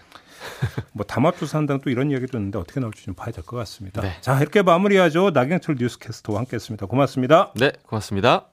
뭐 0.93 1.07
담합조사 1.07 1.57
한다는 1.57 1.81
또 1.81 1.89
이런 1.89 2.11
이야기도 2.11 2.37
있는데 2.37 2.59
어떻게 2.59 2.79
나올지 2.79 3.05
좀 3.05 3.15
봐야 3.15 3.31
될 3.33 3.43
것 3.45 3.57
같습니다. 3.57 4.03
네. 4.03 4.13
자 4.21 4.39
이렇게 4.41 4.61
마무리하죠. 4.61 5.31
나경철 5.31 5.77
뉴스캐스터와 5.79 6.41
함께했습니다. 6.41 6.85
고맙습니다. 6.87 7.53
네, 7.55 7.73
고맙습니다. 7.87 8.49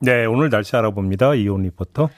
네, 0.00 0.24
오늘 0.24 0.50
날씨 0.50 0.74
알아봅니다. 0.74 1.34
이온 1.36 1.62
리포터. 1.62 2.08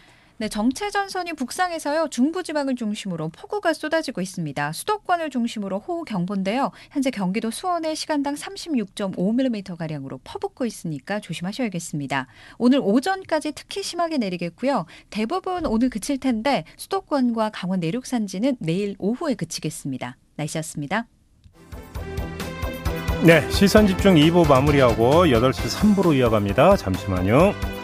네, 0.43 0.49
정체 0.49 0.91
전선이 0.91 1.35
북상해서요. 1.35 2.09
중부 2.09 2.43
지방을 2.43 2.75
중심으로 2.75 3.29
폭우가 3.29 3.73
쏟아지고 3.75 4.21
있습니다. 4.21 4.73
수도권을 4.73 5.31
중심으로 5.31 5.79
호우 5.79 6.03
경보인데요. 6.03 6.73
현재 6.91 7.13
경기도 7.13 7.53
수원에 7.53 7.95
시간당 7.95 8.35
36.5mm 8.35 9.77
가량으로 9.77 10.19
퍼붓고 10.25 10.67
있으니까 10.67 11.21
조심하셔야겠습니다. 11.21 12.27
오늘 12.59 12.81
오전까지 12.83 13.53
특히 13.53 13.85
심하게 13.85 14.19
내리겠고요. 14.19 14.87
대부분 15.11 15.65
오늘 15.65 15.89
그칠 15.91 16.19
텐데 16.19 16.65
수도권과 16.77 17.51
강원 17.51 17.79
내륙 17.79 18.05
산지는 18.05 18.57
내일 18.59 18.97
오후에 18.99 19.35
그치겠습니다. 19.35 20.17
날씨였습니다. 20.35 21.07
네, 23.25 23.49
시선 23.53 23.87
집중 23.87 24.17
2부 24.17 24.49
마무리하고 24.49 25.27
8시 25.27 25.95
3부로 25.95 26.17
이어갑니다. 26.17 26.79
잠시만요. 26.79 27.82